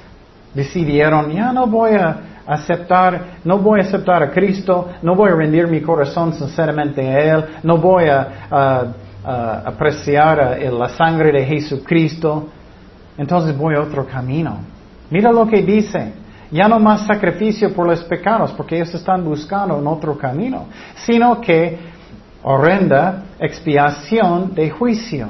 decidieron, 0.54 1.32
ya 1.32 1.54
no 1.54 1.68
voy 1.68 1.92
a 1.92 2.18
aceptar, 2.46 3.40
no 3.44 3.60
voy 3.60 3.80
a 3.80 3.84
aceptar 3.84 4.24
a 4.24 4.32
Cristo, 4.32 4.90
no 5.04 5.16
voy 5.16 5.30
a 5.30 5.36
rendir 5.36 5.68
mi 5.68 5.82
corazón 5.82 6.34
sinceramente 6.34 7.08
a 7.08 7.20
Él, 7.20 7.46
no 7.64 7.78
voy 7.78 8.06
a, 8.06 8.96
apreciar 9.22 10.58
la 10.72 10.90
sangre 10.90 11.32
de 11.32 11.46
Jesucristo, 11.46 12.48
entonces 13.18 13.56
voy 13.56 13.76
a 13.76 13.82
otro 13.82 14.08
camino. 14.08 14.60
Mira 15.12 15.32
lo 15.32 15.46
que 15.46 15.62
dice. 15.62 16.14
Ya 16.52 16.68
no 16.68 16.80
más 16.80 17.06
sacrificio 17.06 17.72
por 17.74 17.88
los 17.88 18.04
pecados, 18.04 18.52
porque 18.54 18.78
ellos 18.78 18.94
están 18.96 19.24
buscando 19.24 19.78
otro 19.90 20.18
camino, 20.18 20.66
sino 21.06 21.40
que 21.40 21.78
horrenda 22.44 23.24
expiación 23.40 24.54
de 24.56 24.70
juicio 24.70 25.28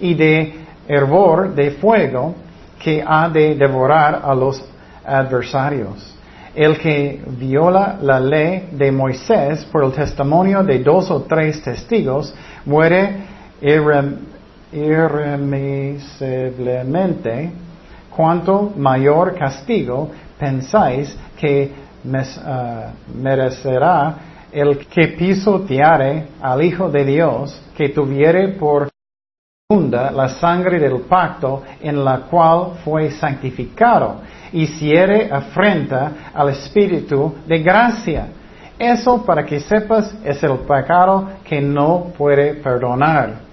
y 0.00 0.14
de 0.14 0.54
hervor 0.88 1.54
de 1.54 1.70
fuego 1.72 2.34
que 2.78 3.04
ha 3.06 3.28
de 3.28 3.54
devorar 3.54 4.22
a 4.24 4.34
los 4.34 4.64
adversarios. 5.04 6.16
El 6.54 6.78
que 6.78 7.22
viola 7.38 7.98
la 8.00 8.18
ley 8.20 8.68
de 8.72 8.90
Moisés 8.92 9.64
por 9.66 9.84
el 9.84 9.92
testimonio 9.92 10.62
de 10.62 10.78
dos 10.80 11.10
o 11.10 11.22
tres 11.22 11.62
testigos 11.62 12.34
muere 12.66 13.16
irremisiblemente. 14.72 17.50
Cuanto 18.14 18.74
mayor 18.76 19.34
castigo 19.34 20.10
pensáis 20.42 21.16
que 21.38 21.70
ah, 22.44 22.90
merecerá 23.14 24.14
el 24.50 24.76
que 24.88 25.06
pisoteare 25.16 26.26
al 26.40 26.64
Hijo 26.64 26.90
de 26.90 27.04
Dios, 27.04 27.62
que 27.76 27.90
tuviere 27.90 28.48
por 28.48 28.88
la 29.70 30.28
sangre 30.28 30.80
del 30.80 31.02
pacto 31.02 31.62
en 31.80 32.04
la 32.04 32.22
cual 32.28 32.72
fue 32.84 33.10
santificado 33.12 34.16
hiciere 34.52 35.30
afrenta 35.32 36.32
al 36.34 36.50
Espíritu 36.50 37.34
de 37.46 37.62
gracia. 37.62 38.26
Eso, 38.78 39.24
para 39.24 39.46
que 39.46 39.60
sepas, 39.60 40.12
es 40.24 40.42
el 40.42 40.58
pecado 40.58 41.30
que 41.44 41.60
no 41.60 42.12
puede 42.18 42.54
perdonar. 42.54 43.51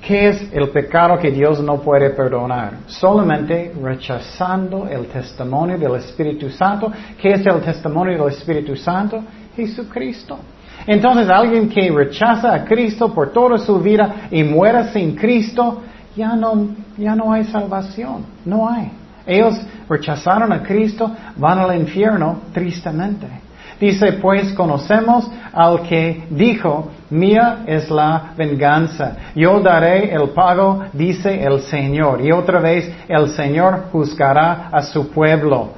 ¿Qué 0.00 0.28
es 0.28 0.48
el 0.52 0.70
pecado 0.70 1.18
que 1.18 1.30
Dios 1.30 1.60
no 1.62 1.78
puede 1.80 2.10
perdonar? 2.10 2.78
Solamente 2.86 3.72
rechazando 3.82 4.88
el 4.88 5.06
testimonio 5.06 5.76
del 5.76 5.96
Espíritu 5.96 6.48
Santo. 6.48 6.90
¿Qué 7.20 7.32
es 7.32 7.44
el 7.44 7.60
testimonio 7.60 8.16
del 8.18 8.32
Espíritu 8.32 8.74
Santo? 8.76 9.22
Jesucristo. 9.54 10.38
Entonces 10.86 11.28
alguien 11.28 11.68
que 11.68 11.90
rechaza 11.90 12.54
a 12.54 12.64
Cristo 12.64 13.12
por 13.12 13.30
toda 13.32 13.58
su 13.58 13.78
vida 13.78 14.28
y 14.30 14.42
muera 14.42 14.90
sin 14.92 15.14
Cristo, 15.14 15.82
ya 16.16 16.34
no, 16.34 16.68
ya 16.96 17.14
no 17.14 17.32
hay 17.32 17.44
salvación. 17.44 18.24
No 18.46 18.68
hay. 18.68 18.90
Ellos 19.26 19.60
rechazaron 19.88 20.50
a 20.52 20.62
Cristo, 20.62 21.14
van 21.36 21.58
al 21.58 21.76
infierno 21.78 22.40
tristemente. 22.54 23.26
Dice, 23.80 24.12
pues 24.12 24.52
conocemos 24.52 25.30
al 25.54 25.82
que 25.88 26.24
dijo, 26.28 26.90
mía 27.08 27.64
es 27.66 27.90
la 27.90 28.34
venganza, 28.36 29.16
yo 29.34 29.58
daré 29.60 30.12
el 30.12 30.28
pago, 30.30 30.84
dice 30.92 31.42
el 31.42 31.62
Señor. 31.62 32.20
Y 32.20 32.30
otra 32.30 32.60
vez, 32.60 32.92
el 33.08 33.30
Señor 33.30 33.86
juzgará 33.90 34.68
a 34.70 34.82
su 34.82 35.10
pueblo. 35.10 35.70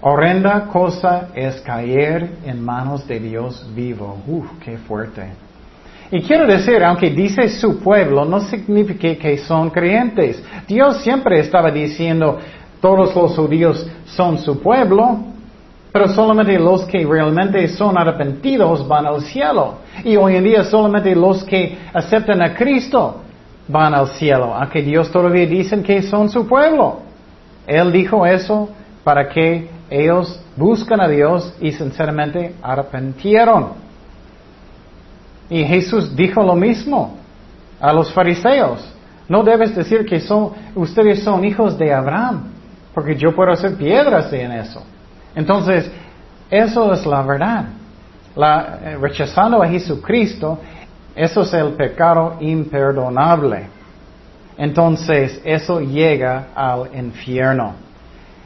Horrenda 0.00 0.66
cosa 0.66 1.28
es 1.32 1.60
caer 1.60 2.38
en 2.44 2.60
manos 2.60 3.06
de 3.06 3.20
Dios 3.20 3.70
vivo. 3.72 4.18
Uf, 4.26 4.46
qué 4.64 4.76
fuerte. 4.78 5.22
Y 6.10 6.22
quiero 6.22 6.44
decir, 6.44 6.82
aunque 6.82 7.08
dice 7.10 7.48
su 7.48 7.78
pueblo, 7.78 8.24
no 8.24 8.40
significa 8.40 9.14
que 9.14 9.38
son 9.38 9.70
creyentes. 9.70 10.42
Dios 10.66 11.02
siempre 11.02 11.38
estaba 11.38 11.70
diciendo, 11.70 12.38
todos 12.80 13.14
los 13.14 13.36
judíos 13.36 13.88
son 14.06 14.38
su 14.38 14.60
pueblo, 14.60 15.31
pero 15.92 16.08
solamente 16.08 16.58
los 16.58 16.84
que 16.86 17.04
realmente 17.04 17.68
son 17.68 17.98
arrepentidos 17.98 18.88
van 18.88 19.04
al 19.04 19.20
cielo. 19.20 19.74
Y 20.02 20.16
hoy 20.16 20.36
en 20.36 20.44
día 20.44 20.64
solamente 20.64 21.14
los 21.14 21.44
que 21.44 21.78
aceptan 21.92 22.42
a 22.42 22.54
Cristo 22.54 23.20
van 23.68 23.94
al 23.94 24.08
cielo, 24.08 24.54
aunque 24.54 24.82
Dios 24.82 25.10
todavía 25.10 25.46
dice 25.46 25.82
que 25.82 26.02
son 26.02 26.30
su 26.30 26.48
pueblo. 26.48 27.00
Él 27.66 27.92
dijo 27.92 28.24
eso 28.24 28.70
para 29.04 29.28
que 29.28 29.68
ellos 29.90 30.40
buscan 30.56 31.00
a 31.00 31.08
Dios 31.08 31.54
y 31.60 31.70
sinceramente 31.72 32.54
arrepentieron. 32.62 33.72
Y 35.50 35.64
Jesús 35.64 36.16
dijo 36.16 36.42
lo 36.42 36.54
mismo 36.54 37.18
a 37.78 37.92
los 37.92 38.10
fariseos. 38.12 38.90
No 39.28 39.42
debes 39.42 39.76
decir 39.76 40.06
que 40.06 40.20
son, 40.20 40.52
ustedes 40.74 41.22
son 41.22 41.44
hijos 41.44 41.76
de 41.76 41.92
Abraham. 41.92 42.44
Porque 42.94 43.14
yo 43.14 43.34
puedo 43.34 43.52
hacer 43.52 43.76
piedras 43.76 44.32
en 44.32 44.52
eso. 44.52 44.82
Entonces, 45.34 45.90
eso 46.50 46.92
es 46.92 47.06
la 47.06 47.22
verdad. 47.22 47.64
La, 48.36 48.78
eh, 48.82 48.96
rechazando 49.00 49.62
a 49.62 49.68
Jesucristo, 49.68 50.58
eso 51.14 51.42
es 51.42 51.52
el 51.54 51.72
pecado 51.72 52.36
imperdonable. 52.40 53.68
Entonces, 54.56 55.40
eso 55.44 55.80
llega 55.80 56.48
al 56.54 56.88
infierno. 56.94 57.74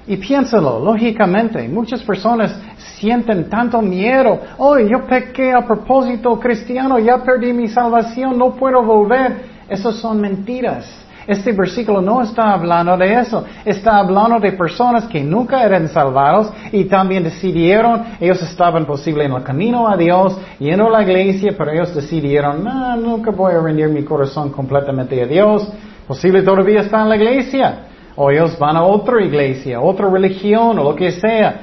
Y 0.09 0.16
piénsalo, 0.16 0.79
lógicamente, 0.79 1.68
muchas 1.68 2.03
personas 2.03 2.57
sienten 2.99 3.51
tanto 3.51 3.83
miedo. 3.83 4.40
Oh, 4.57 4.79
yo 4.79 5.05
pequé 5.05 5.53
a 5.53 5.66
propósito 5.66 6.38
cristiano, 6.38 6.99
ya 7.01 7.18
perdí 7.18 7.53
mi 7.53 7.66
salvación, 7.66 8.38
no 8.38 8.55
puedo 8.55 8.83
volver. 8.83 9.57
Esas 9.68 9.96
son 9.96 10.20
mentiras. 10.20 11.06
Este 11.27 11.53
versículo 11.53 12.01
no 12.01 12.23
está 12.23 12.53
hablando 12.53 12.97
de 12.97 13.15
eso. 13.15 13.45
Está 13.65 13.99
hablando 13.99 14.39
de 14.39 14.53
personas 14.53 15.07
que 15.07 15.23
nunca 15.25 15.65
eran 15.65 15.89
salvados 15.89 16.53
y 16.71 16.85
también 16.85 17.25
decidieron, 17.25 18.05
ellos 18.21 18.41
estaban 18.43 18.87
posible 18.87 19.25
en 19.25 19.33
el 19.33 19.43
camino 19.43 19.89
a 19.89 19.97
Dios, 19.97 20.39
yendo 20.59 20.87
a 20.87 20.91
la 20.91 21.03
iglesia, 21.03 21.55
pero 21.59 21.73
ellos 21.73 21.95
decidieron, 21.95 22.62
no, 22.62 22.97
nunca 22.97 23.31
voy 23.33 23.55
a 23.55 23.61
rendir 23.61 23.89
mi 23.89 24.05
corazón 24.05 24.51
completamente 24.51 25.21
a 25.21 25.27
Dios. 25.27 25.69
Posible 26.07 26.43
todavía 26.43 26.83
está 26.83 27.03
en 27.03 27.09
la 27.09 27.17
iglesia. 27.17 27.79
O 28.15 28.31
ellos 28.31 28.59
van 28.59 28.77
a 28.77 28.83
otra 28.83 29.23
iglesia, 29.23 29.81
otra 29.81 30.09
religión 30.09 30.79
o 30.79 30.85
lo 30.85 30.95
que 30.95 31.11
sea. 31.11 31.61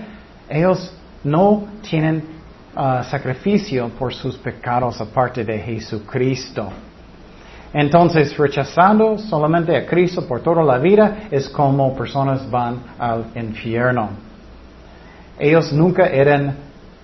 Ellos 0.50 0.94
no 1.24 1.64
tienen 1.82 2.24
uh, 2.76 3.04
sacrificio 3.04 3.90
por 3.98 4.14
sus 4.14 4.38
pecados 4.38 5.00
aparte 5.02 5.44
de 5.44 5.58
Jesucristo. 5.58 6.70
Entonces, 7.74 8.38
rechazando 8.38 9.18
solamente 9.18 9.76
a 9.76 9.86
Cristo 9.86 10.28
por 10.28 10.42
toda 10.42 10.64
la 10.64 10.78
vida 10.78 11.24
es 11.32 11.50
como 11.50 11.96
personas 11.96 12.50
van 12.50 12.78
al 13.00 13.26
infierno. 13.36 14.10
Ellos 15.40 15.74
nunca 15.74 16.06
eran, 16.06 16.56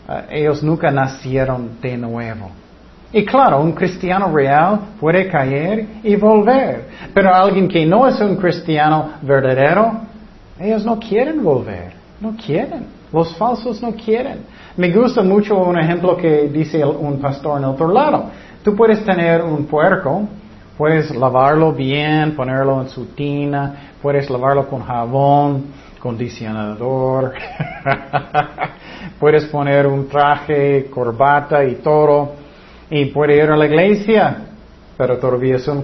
uh, 0.08 0.14
ellos 0.30 0.62
nunca 0.62 0.92
nacieron 0.92 1.82
de 1.82 1.98
nuevo. 1.98 2.52
Y 3.12 3.26
claro, 3.26 3.62
un 3.62 3.72
cristiano 3.72 4.32
real 4.32 4.80
puede 5.00 5.28
caer 5.28 5.88
y 6.04 6.16
volver, 6.16 6.86
pero 7.12 7.34
alguien 7.34 7.68
que 7.68 7.84
no 7.84 8.08
es 8.08 8.20
un 8.20 8.36
cristiano 8.36 9.14
verdadero, 9.24 10.02
ellos 10.60 10.86
no 10.86 11.00
quieren 11.00 11.44
volver, 11.44 11.94
no 12.22 12.36
quieren. 12.36 13.00
Los 13.12 13.36
falsos 13.36 13.82
no 13.82 13.94
quieren. 13.94 14.42
Me 14.78 14.92
gusta 14.92 15.24
mucho 15.24 15.58
un 15.58 15.80
ejemplo 15.80 16.16
que 16.16 16.48
dice 16.48 16.86
un 16.86 17.20
pastor 17.20 17.58
en 17.58 17.66
otro 17.66 17.92
lado. 17.92 18.26
Tú 18.64 18.76
puedes 18.76 19.04
tener 19.04 19.42
un 19.42 19.66
puerco, 19.66 20.28
puedes 20.80 21.14
lavarlo 21.14 21.74
bien, 21.74 22.38
ponerlo 22.38 22.82
en 22.82 22.88
su 22.88 23.08
tina, 23.08 23.92
puedes 24.02 24.30
lavarlo 24.30 24.66
con 24.70 24.82
jabón, 24.82 25.66
condicionador, 26.00 27.34
puedes 29.20 29.44
poner 29.48 29.86
un 29.86 30.08
traje, 30.08 30.86
corbata 30.90 31.66
y 31.66 31.76
todo 31.76 32.32
y 32.90 33.08
puede 33.08 33.44
ir 33.44 33.52
a 33.52 33.58
la 33.58 33.66
iglesia, 33.66 34.38
pero 34.98 35.18
todavía 35.18 35.58
es 35.58 35.68
un, 35.68 35.84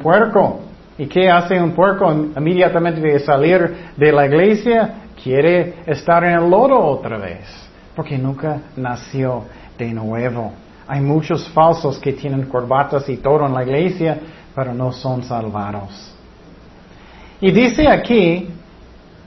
puerco. 0.00 0.60
¿Y 0.96 1.06
qué 1.08 1.28
hace 1.28 1.60
un 1.60 1.72
puerco 1.72 2.08
inmediatamente 2.12 3.00
de 3.00 3.18
salir 3.18 3.90
de 3.96 4.12
la 4.12 4.24
iglesia? 4.24 5.00
Quiere 5.20 5.82
estar 5.84 6.22
en 6.22 6.34
el 6.34 6.48
lodo 6.48 6.78
otra 6.78 7.18
vez, 7.18 7.44
porque 7.96 8.16
nunca 8.16 8.60
nació 8.76 9.46
de 9.76 9.92
nuevo. 9.92 10.52
Hay 10.88 11.00
muchos 11.00 11.48
falsos 11.50 11.98
que 11.98 12.12
tienen 12.14 12.44
corbatas 12.44 13.08
y 13.08 13.18
todo 13.18 13.46
en 13.46 13.54
la 13.54 13.62
iglesia, 13.62 14.18
pero 14.54 14.72
no 14.74 14.90
son 14.90 15.22
salvados. 15.22 16.14
Y 17.40 17.52
dice 17.52 17.86
aquí, 17.86 18.48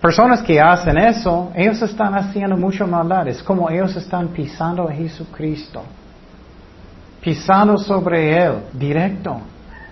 personas 0.02 0.42
que 0.42 0.60
hacen 0.60 0.98
eso, 0.98 1.52
ellos 1.56 1.82
están 1.82 2.16
haciendo 2.16 2.58
mucho 2.58 2.86
maldad. 2.88 3.28
Es 3.28 3.42
como 3.42 3.70
ellos 3.70 3.96
están 3.96 4.30
pisando 4.30 4.90
a 4.90 4.92
Jesucristo 4.92 5.84
pisando 7.22 7.78
sobre 7.78 8.44
él, 8.44 8.54
directo. 8.74 9.40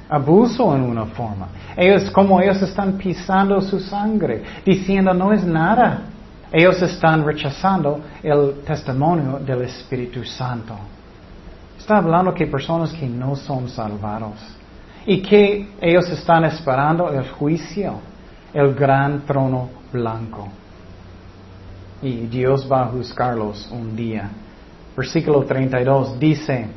Abuso 0.09 0.75
en 0.75 0.81
una 0.81 1.05
forma. 1.05 1.49
Ellos, 1.77 2.09
como 2.09 2.41
ellos 2.41 2.59
están 2.63 2.93
pisando 2.93 3.61
su 3.61 3.79
sangre, 3.79 4.43
diciendo 4.65 5.13
no 5.13 5.31
es 5.31 5.45
nada. 5.45 6.01
Ellos 6.51 6.81
están 6.81 7.23
rechazando 7.23 7.99
el 8.23 8.61
testimonio 8.65 9.37
del 9.37 9.61
Espíritu 9.61 10.25
Santo. 10.25 10.75
Está 11.89 11.97
hablando 11.97 12.35
que 12.35 12.45
personas 12.45 12.93
que 12.93 13.07
no 13.07 13.35
son 13.35 13.67
salvados 13.67 14.35
y 15.07 15.23
que 15.23 15.69
ellos 15.81 16.07
están 16.11 16.45
esperando 16.45 17.11
el 17.11 17.27
juicio, 17.29 17.95
el 18.53 18.75
gran 18.75 19.21
trono 19.21 19.69
blanco. 19.91 20.49
Y 22.03 22.27
Dios 22.27 22.71
va 22.71 22.83
a 22.83 22.85
juzgarlos 22.89 23.67
un 23.71 23.95
día. 23.95 24.29
Versículo 24.95 25.45
32 25.45 26.19
dice, 26.19 26.67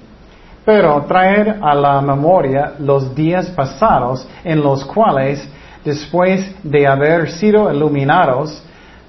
pero 0.65 1.03
traer 1.03 1.59
a 1.61 1.75
la 1.75 2.01
memoria 2.01 2.73
los 2.79 3.15
días 3.15 3.51
pasados 3.51 4.27
en 4.43 4.63
los 4.63 4.83
cuales, 4.83 5.47
después 5.85 6.55
de 6.63 6.87
haber 6.87 7.31
sido 7.33 7.71
iluminados, 7.71 8.63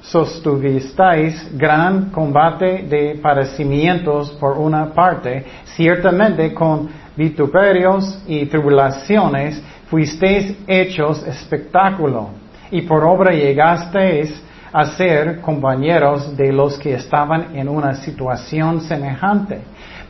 sostuvisteis 0.03 1.57
gran 1.57 2.11
combate 2.11 2.83
de 2.83 3.19
padecimientos 3.21 4.31
por 4.31 4.57
una 4.57 4.93
parte, 4.93 5.45
ciertamente 5.75 6.53
con 6.53 6.89
vituperios 7.15 8.21
y 8.27 8.45
tribulaciones 8.45 9.61
fuisteis 9.89 10.57
hechos 10.67 11.25
espectáculo, 11.25 12.29
y 12.71 12.81
por 12.81 13.03
obra 13.03 13.31
llegasteis 13.31 14.43
a 14.73 14.85
ser 14.85 15.39
compañeros 15.39 16.35
de 16.35 16.51
los 16.51 16.77
que 16.79 16.95
estaban 16.95 17.55
en 17.55 17.69
una 17.69 17.93
situación 17.95 18.81
semejante. 18.81 19.61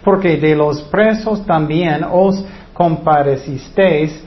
Porque 0.04 0.38
de 0.38 0.56
los 0.56 0.82
presos 0.84 1.46
también 1.46 2.06
os 2.10 2.44
compadecisteis 2.74 4.24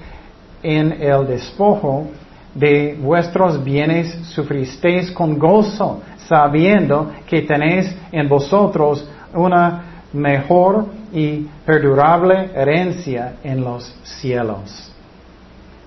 en 0.63 0.93
el 1.01 1.27
despojo 1.27 2.07
de 2.57 2.97
vuestros 3.01 3.63
bienes, 3.63 4.13
sufristeis 4.35 5.11
con 5.11 5.39
gozo, 5.39 6.01
sabiendo 6.17 7.13
que 7.27 7.43
tenéis 7.43 7.95
en 8.11 8.29
vosotros 8.29 9.09
una 9.35 9.83
mejor 10.13 10.87
y 11.13 11.47
perdurable 11.65 12.51
herencia 12.55 13.35
en 13.45 13.63
los 13.63 13.85
cielos. 14.03 14.93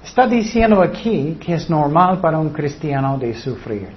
Está 0.03 0.27
diciendo 0.27 0.81
aquí 0.81 1.37
que 1.39 1.53
es 1.55 1.69
normal 1.69 2.19
para 2.19 2.39
un 2.39 2.49
cristiano 2.49 3.17
de 3.17 3.33
sufrir. 3.33 3.89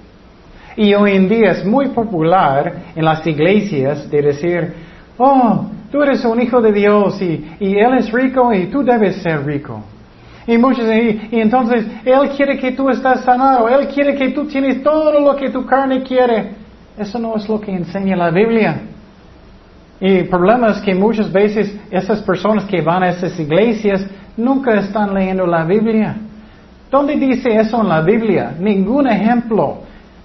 Y 0.75 0.93
hoy 0.95 1.15
en 1.15 1.29
día 1.29 1.51
es 1.51 1.65
muy 1.65 1.89
popular 1.89 2.85
en 2.95 3.05
las 3.05 3.25
iglesias 3.27 4.09
de 4.09 4.21
decir, 4.21 4.73
oh, 5.17 5.65
tú 5.91 6.01
eres 6.01 6.25
un 6.25 6.41
hijo 6.41 6.59
de 6.61 6.71
Dios 6.71 7.21
y, 7.21 7.45
Él 7.59 7.93
es 7.97 8.11
rico 8.11 8.51
y 8.51 8.67
tú 8.67 8.83
debes 8.83 9.17
ser 9.17 9.45
rico. 9.45 9.83
Y 10.45 10.57
muchos, 10.57 10.85
y, 10.85 11.39
entonces 11.39 11.85
Él 12.03 12.29
quiere 12.35 12.57
que 12.57 12.71
tú 12.71 12.89
estés 12.89 13.21
sanado, 13.21 13.69
Él 13.69 13.87
quiere 13.87 14.15
que 14.15 14.29
tú 14.29 14.45
tienes 14.45 14.83
todo 14.83 15.19
lo 15.19 15.35
que 15.35 15.49
tu 15.49 15.65
carne 15.65 16.03
quiere. 16.03 16.51
Eso 16.97 17.17
no 17.17 17.35
es 17.35 17.47
lo 17.47 17.59
que 17.59 17.71
enseña 17.71 18.15
la 18.15 18.29
Biblia. 18.29 18.81
Y 19.99 20.17
el 20.17 20.27
problema 20.27 20.69
es 20.69 20.81
que 20.81 20.93
muchas 20.93 21.31
veces 21.31 21.79
esas 21.89 22.21
personas 22.23 22.65
que 22.65 22.81
van 22.81 23.03
a 23.03 23.09
esas 23.09 23.39
iglesias 23.39 24.05
nunca 24.35 24.73
están 24.75 25.13
leyendo 25.13 25.47
la 25.47 25.63
Biblia. 25.63 26.17
¿Dónde 26.91 27.15
dice 27.15 27.55
eso 27.55 27.81
en 27.81 27.89
la 27.89 28.01
Biblia? 28.01 28.53
Ningún 28.59 29.07
ejemplo. 29.07 29.77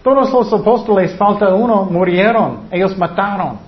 Todos 0.03 0.33
los 0.33 0.53
apóstoles, 0.53 1.15
falta 1.15 1.55
uno, 1.55 1.85
murieron, 1.85 2.63
ellos 2.71 2.97
mataron. 2.99 3.59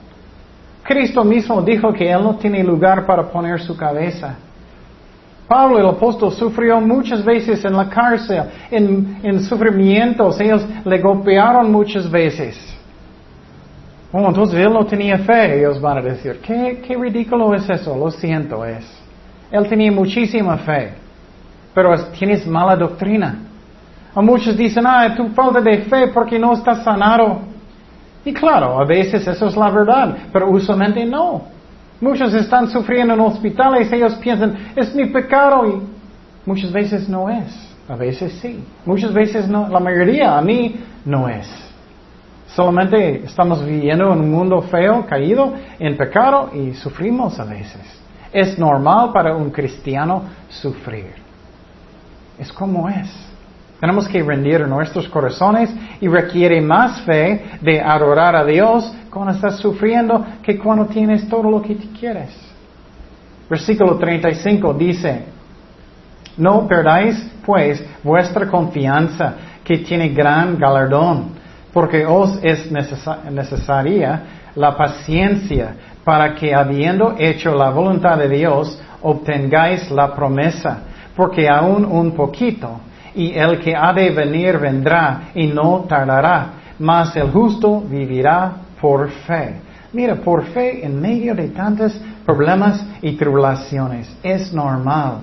Cristo 0.83 1.25
mismo 1.25 1.63
dijo 1.63 1.93
que 1.93 2.11
Él 2.11 2.23
no 2.23 2.35
tiene 2.37 2.65
lugar 2.65 3.07
para 3.07 3.23
poner 3.31 3.61
su 3.61 3.77
cabeza. 3.77 4.37
Pablo 5.51 5.81
el 5.81 5.87
apóstol 5.89 6.31
sufrió 6.31 6.81
muchas 6.81 7.25
veces 7.25 7.65
en 7.65 7.77
la 7.77 7.89
cárcel, 7.89 8.45
en, 8.71 9.41
sufrimientos, 9.41 10.41
ellos 10.41 10.65
le 10.85 10.99
golpearon 11.01 11.73
muchas 11.73 12.09
veces. 12.09 12.57
Oh, 14.13 14.29
entonces 14.29 14.61
él 14.61 14.73
no 14.73 14.87
tenía 14.87 15.19
fe, 15.19 15.59
ellos 15.59 15.81
van 15.81 15.99
a 15.99 16.03
decir, 16.03 16.39
¿qué, 16.41 16.81
qué 16.87 16.95
ridículo 16.97 17.53
es 17.53 17.69
eso? 17.69 17.97
Lo 17.97 18.13
siento, 18.13 18.65
es. 18.65 18.87
Él 19.51 19.69
tenía 19.69 19.91
muchísima 19.91 20.57
fe, 20.59 20.93
pero 21.75 22.01
tienes 22.17 22.47
mala 22.47 22.77
doctrina. 22.77 23.41
A 24.15 24.23
muchos 24.23 24.57
dicen, 24.57 24.87
ah, 24.87 25.13
tu 25.17 25.31
falta 25.31 25.61
de 25.61 25.79
fe 25.79 26.07
porque 26.15 26.39
no 26.39 26.53
estás 26.53 26.85
sanado. 26.85 27.41
Y 28.25 28.33
claro, 28.33 28.79
a 28.81 28.85
veces 28.85 29.27
eso 29.27 29.49
es 29.49 29.57
la 29.57 29.69
verdad, 29.69 30.17
pero 30.33 30.49
usualmente 30.49 31.05
no. 31.05 31.43
Muchos 32.01 32.33
están 32.35 32.69
sufriendo 32.71 33.15
en 33.15 33.21
hospitales, 33.21 33.93
ellos 33.93 34.15
piensan, 34.15 34.73
es 34.75 34.95
mi 34.95 35.07
pecado 35.07 35.67
y 35.67 35.83
muchas 36.47 36.73
veces 36.73 37.09
no 37.09 37.29
es. 37.29 37.69
A 37.89 37.97
veces 37.97 38.33
sí. 38.41 38.65
Muchas 38.87 39.13
veces 39.13 39.49
no, 39.49 39.69
la 39.69 39.81
mayoría 39.81 40.39
a 40.39 40.43
mí 40.43 40.77
no 41.05 41.29
es. 41.29 41.49
Solamente 42.47 43.25
estamos 43.25 43.65
viviendo 43.65 44.13
en 44.13 44.21
un 44.21 44.31
mundo 44.31 44.63
feo, 44.63 45.05
caído 45.07 45.55
en 45.79 45.97
pecado 45.97 46.51
y 46.55 46.75
sufrimos 46.75 47.39
a 47.39 47.45
veces. 47.45 47.83
Es 48.33 48.59
normal 48.59 49.11
para 49.13 49.37
un 49.37 49.51
cristiano 49.51 50.23
sufrir. 50.49 51.15
Es 52.39 52.53
como 52.53 52.89
es. 52.89 53.30
Tenemos 53.81 54.07
que 54.07 54.23
rendir 54.23 54.69
nuestros 54.69 55.09
corazones 55.09 55.75
y 56.03 56.07
requiere 56.07 56.61
más 56.61 57.01
fe 57.01 57.47
de 57.63 57.81
adorar 57.81 58.37
a 58.37 58.45
Dios 58.45 58.93
cuando 59.09 59.33
estás 59.33 59.57
sufriendo 59.57 60.23
que 60.43 60.59
cuando 60.59 60.85
tienes 60.85 61.27
todo 61.29 61.51
lo 61.51 61.63
que 61.63 61.77
quieres. 61.99 62.37
Versículo 63.49 63.97
35 63.97 64.75
dice, 64.75 65.25
no 66.37 66.69
perdáis 66.69 67.17
pues 67.45 67.83
vuestra 68.05 68.47
confianza 68.49 69.35
que 69.65 69.79
tiene 69.79 70.11
gran 70.11 70.59
galardón, 70.59 71.31
porque 71.73 72.05
os 72.05 72.39
es 72.43 72.71
necesaria 72.71 74.23
la 74.55 74.77
paciencia 74.77 75.75
para 76.05 76.35
que 76.35 76.55
habiendo 76.55 77.15
hecho 77.19 77.55
la 77.55 77.71
voluntad 77.71 78.19
de 78.19 78.29
Dios 78.29 78.79
obtengáis 79.01 79.91
la 79.91 80.15
promesa, 80.15 80.83
porque 81.17 81.49
aún 81.49 81.87
un 81.87 82.13
poquito 82.13 82.81
y 83.15 83.33
el 83.33 83.59
que 83.61 83.75
ha 83.75 83.93
de 83.93 84.11
venir 84.11 84.59
vendrá 84.59 85.31
y 85.35 85.47
no 85.47 85.87
tardará, 85.89 86.53
mas 86.79 87.15
el 87.17 87.31
justo 87.31 87.81
vivirá 87.81 88.53
por 88.81 89.11
fe. 89.11 89.57
Mira, 89.93 90.17
por 90.17 90.45
fe 90.45 90.85
en 90.85 91.01
medio 91.01 91.35
de 91.35 91.49
tantos 91.49 92.01
problemas 92.25 92.85
y 93.03 93.13
tribulaciones. 93.13 94.09
Es 94.23 94.53
normal 94.53 95.23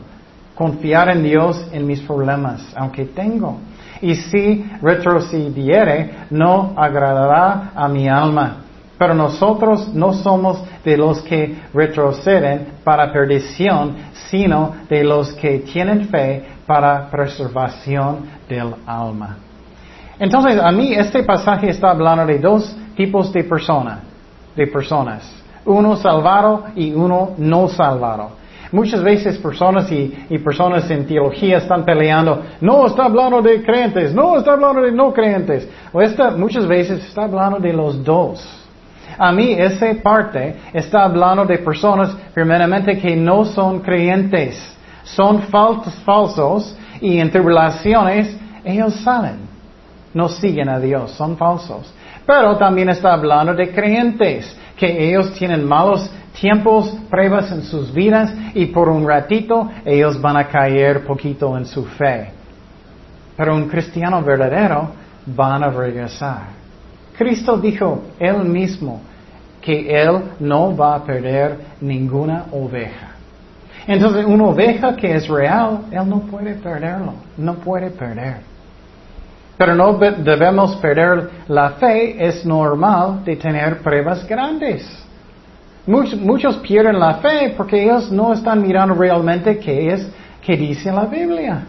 confiar 0.55 1.09
en 1.09 1.23
Dios 1.23 1.67
en 1.71 1.85
mis 1.85 2.01
problemas, 2.01 2.73
aunque 2.75 3.05
tengo. 3.05 3.59
Y 4.01 4.15
si 4.15 4.65
retrocediere, 4.81 6.27
no 6.31 6.73
agradará 6.75 7.71
a 7.75 7.87
mi 7.87 8.07
alma. 8.07 8.63
Pero 8.97 9.13
nosotros 9.13 9.93
no 9.93 10.13
somos 10.13 10.63
de 10.83 10.97
los 10.97 11.21
que 11.21 11.55
retroceden 11.73 12.79
para 12.83 13.11
perdición, 13.13 13.95
sino 14.29 14.73
de 14.89 15.03
los 15.03 15.33
que 15.33 15.59
tienen 15.59 16.07
fe 16.09 16.43
para 16.65 17.09
preservación 17.09 18.25
del 18.49 18.73
alma. 18.85 19.37
Entonces, 20.19 20.59
a 20.59 20.71
mí 20.71 20.93
este 20.93 21.23
pasaje 21.23 21.69
está 21.69 21.91
hablando 21.91 22.25
de 22.25 22.39
dos 22.39 22.75
tipos 22.95 23.31
de 23.31 23.43
personas, 23.43 23.99
de 24.55 24.65
personas. 24.67 25.31
Uno 25.63 25.95
salvado 25.95 26.65
y 26.75 26.93
uno 26.93 27.33
no 27.37 27.67
salvado. 27.67 28.31
Muchas 28.71 29.01
veces 29.01 29.37
personas 29.37 29.89
y, 29.91 30.37
personas 30.43 30.89
en 30.89 31.05
teología 31.05 31.57
están 31.57 31.85
peleando, 31.85 32.43
no 32.59 32.87
está 32.87 33.05
hablando 33.05 33.41
de 33.41 33.63
creyentes, 33.63 34.13
no 34.13 34.37
está 34.37 34.53
hablando 34.53 34.81
de 34.81 34.91
no 34.91 35.13
creyentes. 35.13 35.69
O 35.93 36.01
esta, 36.01 36.31
muchas 36.31 36.67
veces 36.67 37.05
está 37.05 37.23
hablando 37.23 37.59
de 37.59 37.71
los 37.71 38.03
dos. 38.03 38.66
A 39.17 39.31
mí 39.31 39.53
esa 39.53 39.87
parte 40.03 40.55
está 40.73 41.03
hablando 41.03 41.45
de 41.45 41.57
personas 41.57 42.15
primeramente 42.33 42.99
que 42.99 43.15
no 43.15 43.45
son 43.45 43.79
creyentes, 43.79 44.77
son 45.03 45.41
falsos 45.41 46.77
y 47.01 47.19
en 47.19 47.31
tribulaciones 47.31 48.37
ellos 48.63 48.93
salen, 48.95 49.39
no 50.13 50.27
siguen 50.27 50.69
a 50.69 50.79
Dios, 50.79 51.11
son 51.11 51.35
falsos. 51.37 51.91
Pero 52.25 52.57
también 52.57 52.89
está 52.89 53.13
hablando 53.13 53.53
de 53.53 53.71
creyentes, 53.71 54.55
que 54.75 55.09
ellos 55.09 55.33
tienen 55.33 55.65
malos 55.65 56.11
tiempos, 56.39 56.95
pruebas 57.09 57.51
en 57.51 57.63
sus 57.63 57.91
vidas 57.91 58.31
y 58.53 58.67
por 58.67 58.89
un 58.89 59.07
ratito 59.07 59.69
ellos 59.83 60.21
van 60.21 60.37
a 60.37 60.47
caer 60.47 61.05
poquito 61.05 61.57
en 61.57 61.65
su 61.65 61.85
fe. 61.85 62.31
Pero 63.35 63.55
un 63.55 63.67
cristiano 63.67 64.21
verdadero 64.21 64.91
van 65.25 65.63
a 65.63 65.69
regresar. 65.69 66.57
Cristo 67.17 67.57
dijo 67.57 68.03
él 68.19 68.45
mismo 68.45 69.01
que 69.61 69.89
él 69.89 70.21
no 70.39 70.75
va 70.75 70.95
a 70.95 71.03
perder 71.03 71.57
ninguna 71.81 72.45
oveja. 72.51 73.09
Entonces, 73.87 74.25
una 74.25 74.45
oveja 74.45 74.95
que 74.95 75.15
es 75.15 75.27
real, 75.27 75.79
él 75.91 76.07
no 76.07 76.19
puede 76.19 76.53
perderlo, 76.55 77.13
no 77.37 77.55
puede 77.55 77.89
perder. 77.89 78.37
Pero 79.57 79.73
no 79.73 79.93
debemos 79.93 80.75
perder 80.75 81.29
la 81.47 81.71
fe, 81.71 82.15
es 82.27 82.45
normal 82.45 83.23
de 83.25 83.35
tener 83.35 83.79
pruebas 83.79 84.27
grandes. 84.27 85.07
Muchos, 85.87 86.57
pierden 86.57 86.99
la 86.99 87.15
fe 87.15 87.53
porque 87.55 87.81
ellos 87.81 88.11
no 88.11 88.33
están 88.33 88.61
mirando 88.61 88.93
realmente 88.93 89.57
qué 89.57 89.93
es 89.93 90.07
que 90.41 90.57
dice 90.57 90.91
la 90.91 91.05
Biblia. 91.05 91.63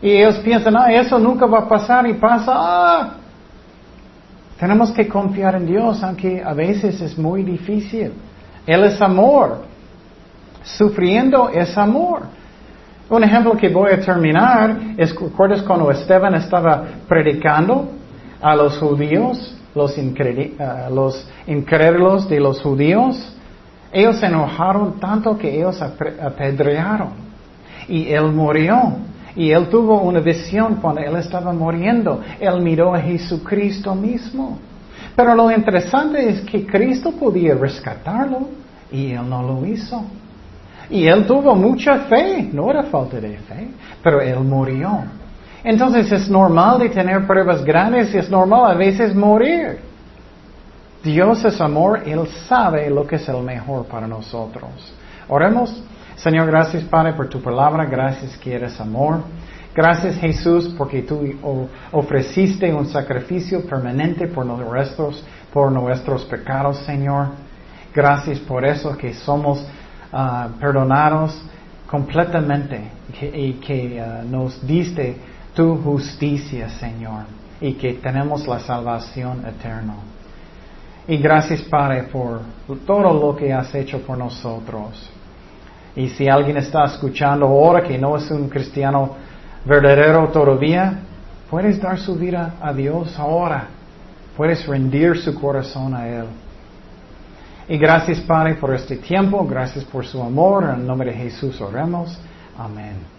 Y 0.00 0.12
ellos 0.12 0.38
piensan, 0.38 0.76
ah, 0.76 0.92
eso 0.92 1.18
nunca 1.18 1.44
va 1.46 1.58
a 1.58 1.68
pasar 1.68 2.06
y 2.06 2.14
pasa, 2.14 2.52
ah, 2.54 3.14
tenemos 4.58 4.90
que 4.90 5.06
confiar 5.06 5.54
en 5.54 5.66
Dios, 5.66 6.02
aunque 6.02 6.42
a 6.42 6.52
veces 6.52 7.00
es 7.00 7.16
muy 7.16 7.44
difícil. 7.44 8.12
Él 8.66 8.84
es 8.84 9.00
amor. 9.00 9.62
Sufriendo 10.64 11.48
es 11.48 11.78
amor. 11.78 12.22
Un 13.08 13.24
ejemplo 13.24 13.56
que 13.56 13.68
voy 13.68 13.92
a 13.92 14.00
terminar 14.00 14.76
es, 14.96 15.14
¿recuerdas 15.14 15.62
cuando 15.62 15.90
Esteban 15.90 16.34
estaba 16.34 16.84
predicando 17.08 17.88
a 18.40 18.54
los 18.54 18.76
judíos, 18.78 19.56
los, 19.74 19.96
los 20.90 21.28
incrédulos 21.46 22.28
de 22.28 22.40
los 22.40 22.60
judíos? 22.60 23.34
Ellos 23.92 24.18
se 24.18 24.26
enojaron 24.26 25.00
tanto 25.00 25.38
que 25.38 25.56
ellos 25.56 25.80
apedrearon. 25.80 27.10
Y 27.88 28.12
él 28.12 28.30
murió. 28.32 28.96
Y 29.38 29.52
él 29.52 29.68
tuvo 29.68 30.00
una 30.00 30.18
visión 30.18 30.80
cuando 30.82 31.00
él 31.00 31.14
estaba 31.14 31.52
muriendo. 31.52 32.20
Él 32.40 32.60
miró 32.60 32.92
a 32.92 33.00
Jesucristo 33.00 33.94
mismo. 33.94 34.58
Pero 35.14 35.32
lo 35.32 35.48
interesante 35.52 36.28
es 36.28 36.40
que 36.40 36.66
Cristo 36.66 37.12
podía 37.12 37.54
rescatarlo 37.54 38.48
y 38.90 39.12
él 39.12 39.30
no 39.30 39.44
lo 39.44 39.64
hizo. 39.64 40.02
Y 40.90 41.06
él 41.06 41.24
tuvo 41.24 41.54
mucha 41.54 42.00
fe, 42.00 42.50
no 42.52 42.68
era 42.68 42.82
falta 42.82 43.20
de 43.20 43.38
fe, 43.38 43.68
pero 44.02 44.20
él 44.20 44.40
murió. 44.40 45.04
Entonces 45.62 46.10
es 46.10 46.28
normal 46.28 46.80
de 46.80 46.88
tener 46.88 47.24
pruebas 47.24 47.64
grandes 47.64 48.12
y 48.12 48.18
es 48.18 48.28
normal 48.28 48.72
a 48.72 48.74
veces 48.74 49.14
morir. 49.14 49.78
Dios 51.04 51.44
es 51.44 51.60
amor, 51.60 52.02
Él 52.04 52.26
sabe 52.48 52.90
lo 52.90 53.06
que 53.06 53.16
es 53.16 53.28
el 53.28 53.40
mejor 53.42 53.84
para 53.86 54.08
nosotros. 54.08 54.68
Oremos. 55.28 55.80
Señor, 56.18 56.48
gracias 56.48 56.82
Padre 56.82 57.12
por 57.12 57.28
tu 57.28 57.40
palabra, 57.40 57.84
gracias 57.84 58.36
que 58.38 58.52
eres 58.52 58.80
amor. 58.80 59.22
Gracias 59.72 60.16
Jesús 60.16 60.74
porque 60.76 61.02
tú 61.02 61.22
ofreciste 61.92 62.74
un 62.74 62.86
sacrificio 62.86 63.64
permanente 63.64 64.26
por 64.26 64.44
nuestros, 64.44 65.24
por 65.52 65.70
nuestros 65.70 66.24
pecados, 66.24 66.78
Señor. 66.78 67.28
Gracias 67.94 68.40
por 68.40 68.64
eso 68.64 68.96
que 68.96 69.14
somos 69.14 69.64
ah, 70.12 70.48
perdonados 70.58 71.40
completamente 71.88 72.90
y 73.32 73.52
que 73.52 74.00
ah, 74.00 74.24
nos 74.28 74.66
diste 74.66 75.16
tu 75.54 75.76
justicia, 75.76 76.68
Señor, 76.68 77.26
y 77.60 77.74
que 77.74 77.94
tenemos 77.94 78.44
la 78.48 78.58
salvación 78.58 79.46
eterna. 79.46 79.94
Y 81.06 81.16
gracias, 81.18 81.62
Padre, 81.62 82.08
por 82.12 82.40
todo 82.84 83.14
lo 83.14 83.36
que 83.36 83.52
has 83.52 83.72
hecho 83.76 84.00
por 84.00 84.18
nosotros. 84.18 85.12
Y 85.98 86.10
si 86.10 86.28
alguien 86.28 86.56
está 86.56 86.84
escuchando 86.84 87.46
ahora 87.46 87.82
que 87.82 87.98
no 87.98 88.16
es 88.16 88.30
un 88.30 88.48
cristiano 88.48 89.16
verdadero 89.64 90.28
todavía, 90.28 91.00
puedes 91.50 91.82
dar 91.82 91.98
su 91.98 92.14
vida 92.14 92.54
a 92.62 92.72
Dios 92.72 93.18
ahora. 93.18 93.66
Puedes 94.36 94.64
rendir 94.64 95.18
su 95.18 95.34
corazón 95.34 95.96
a 95.96 96.06
Él. 96.06 96.26
Y 97.68 97.76
gracias 97.78 98.20
Padre 98.20 98.54
por 98.54 98.72
este 98.72 98.98
tiempo, 98.98 99.44
gracias 99.44 99.84
por 99.86 100.06
su 100.06 100.22
amor. 100.22 100.72
En 100.72 100.86
nombre 100.86 101.10
de 101.10 101.16
Jesús 101.16 101.60
oremos. 101.60 102.16
Amén. 102.56 103.17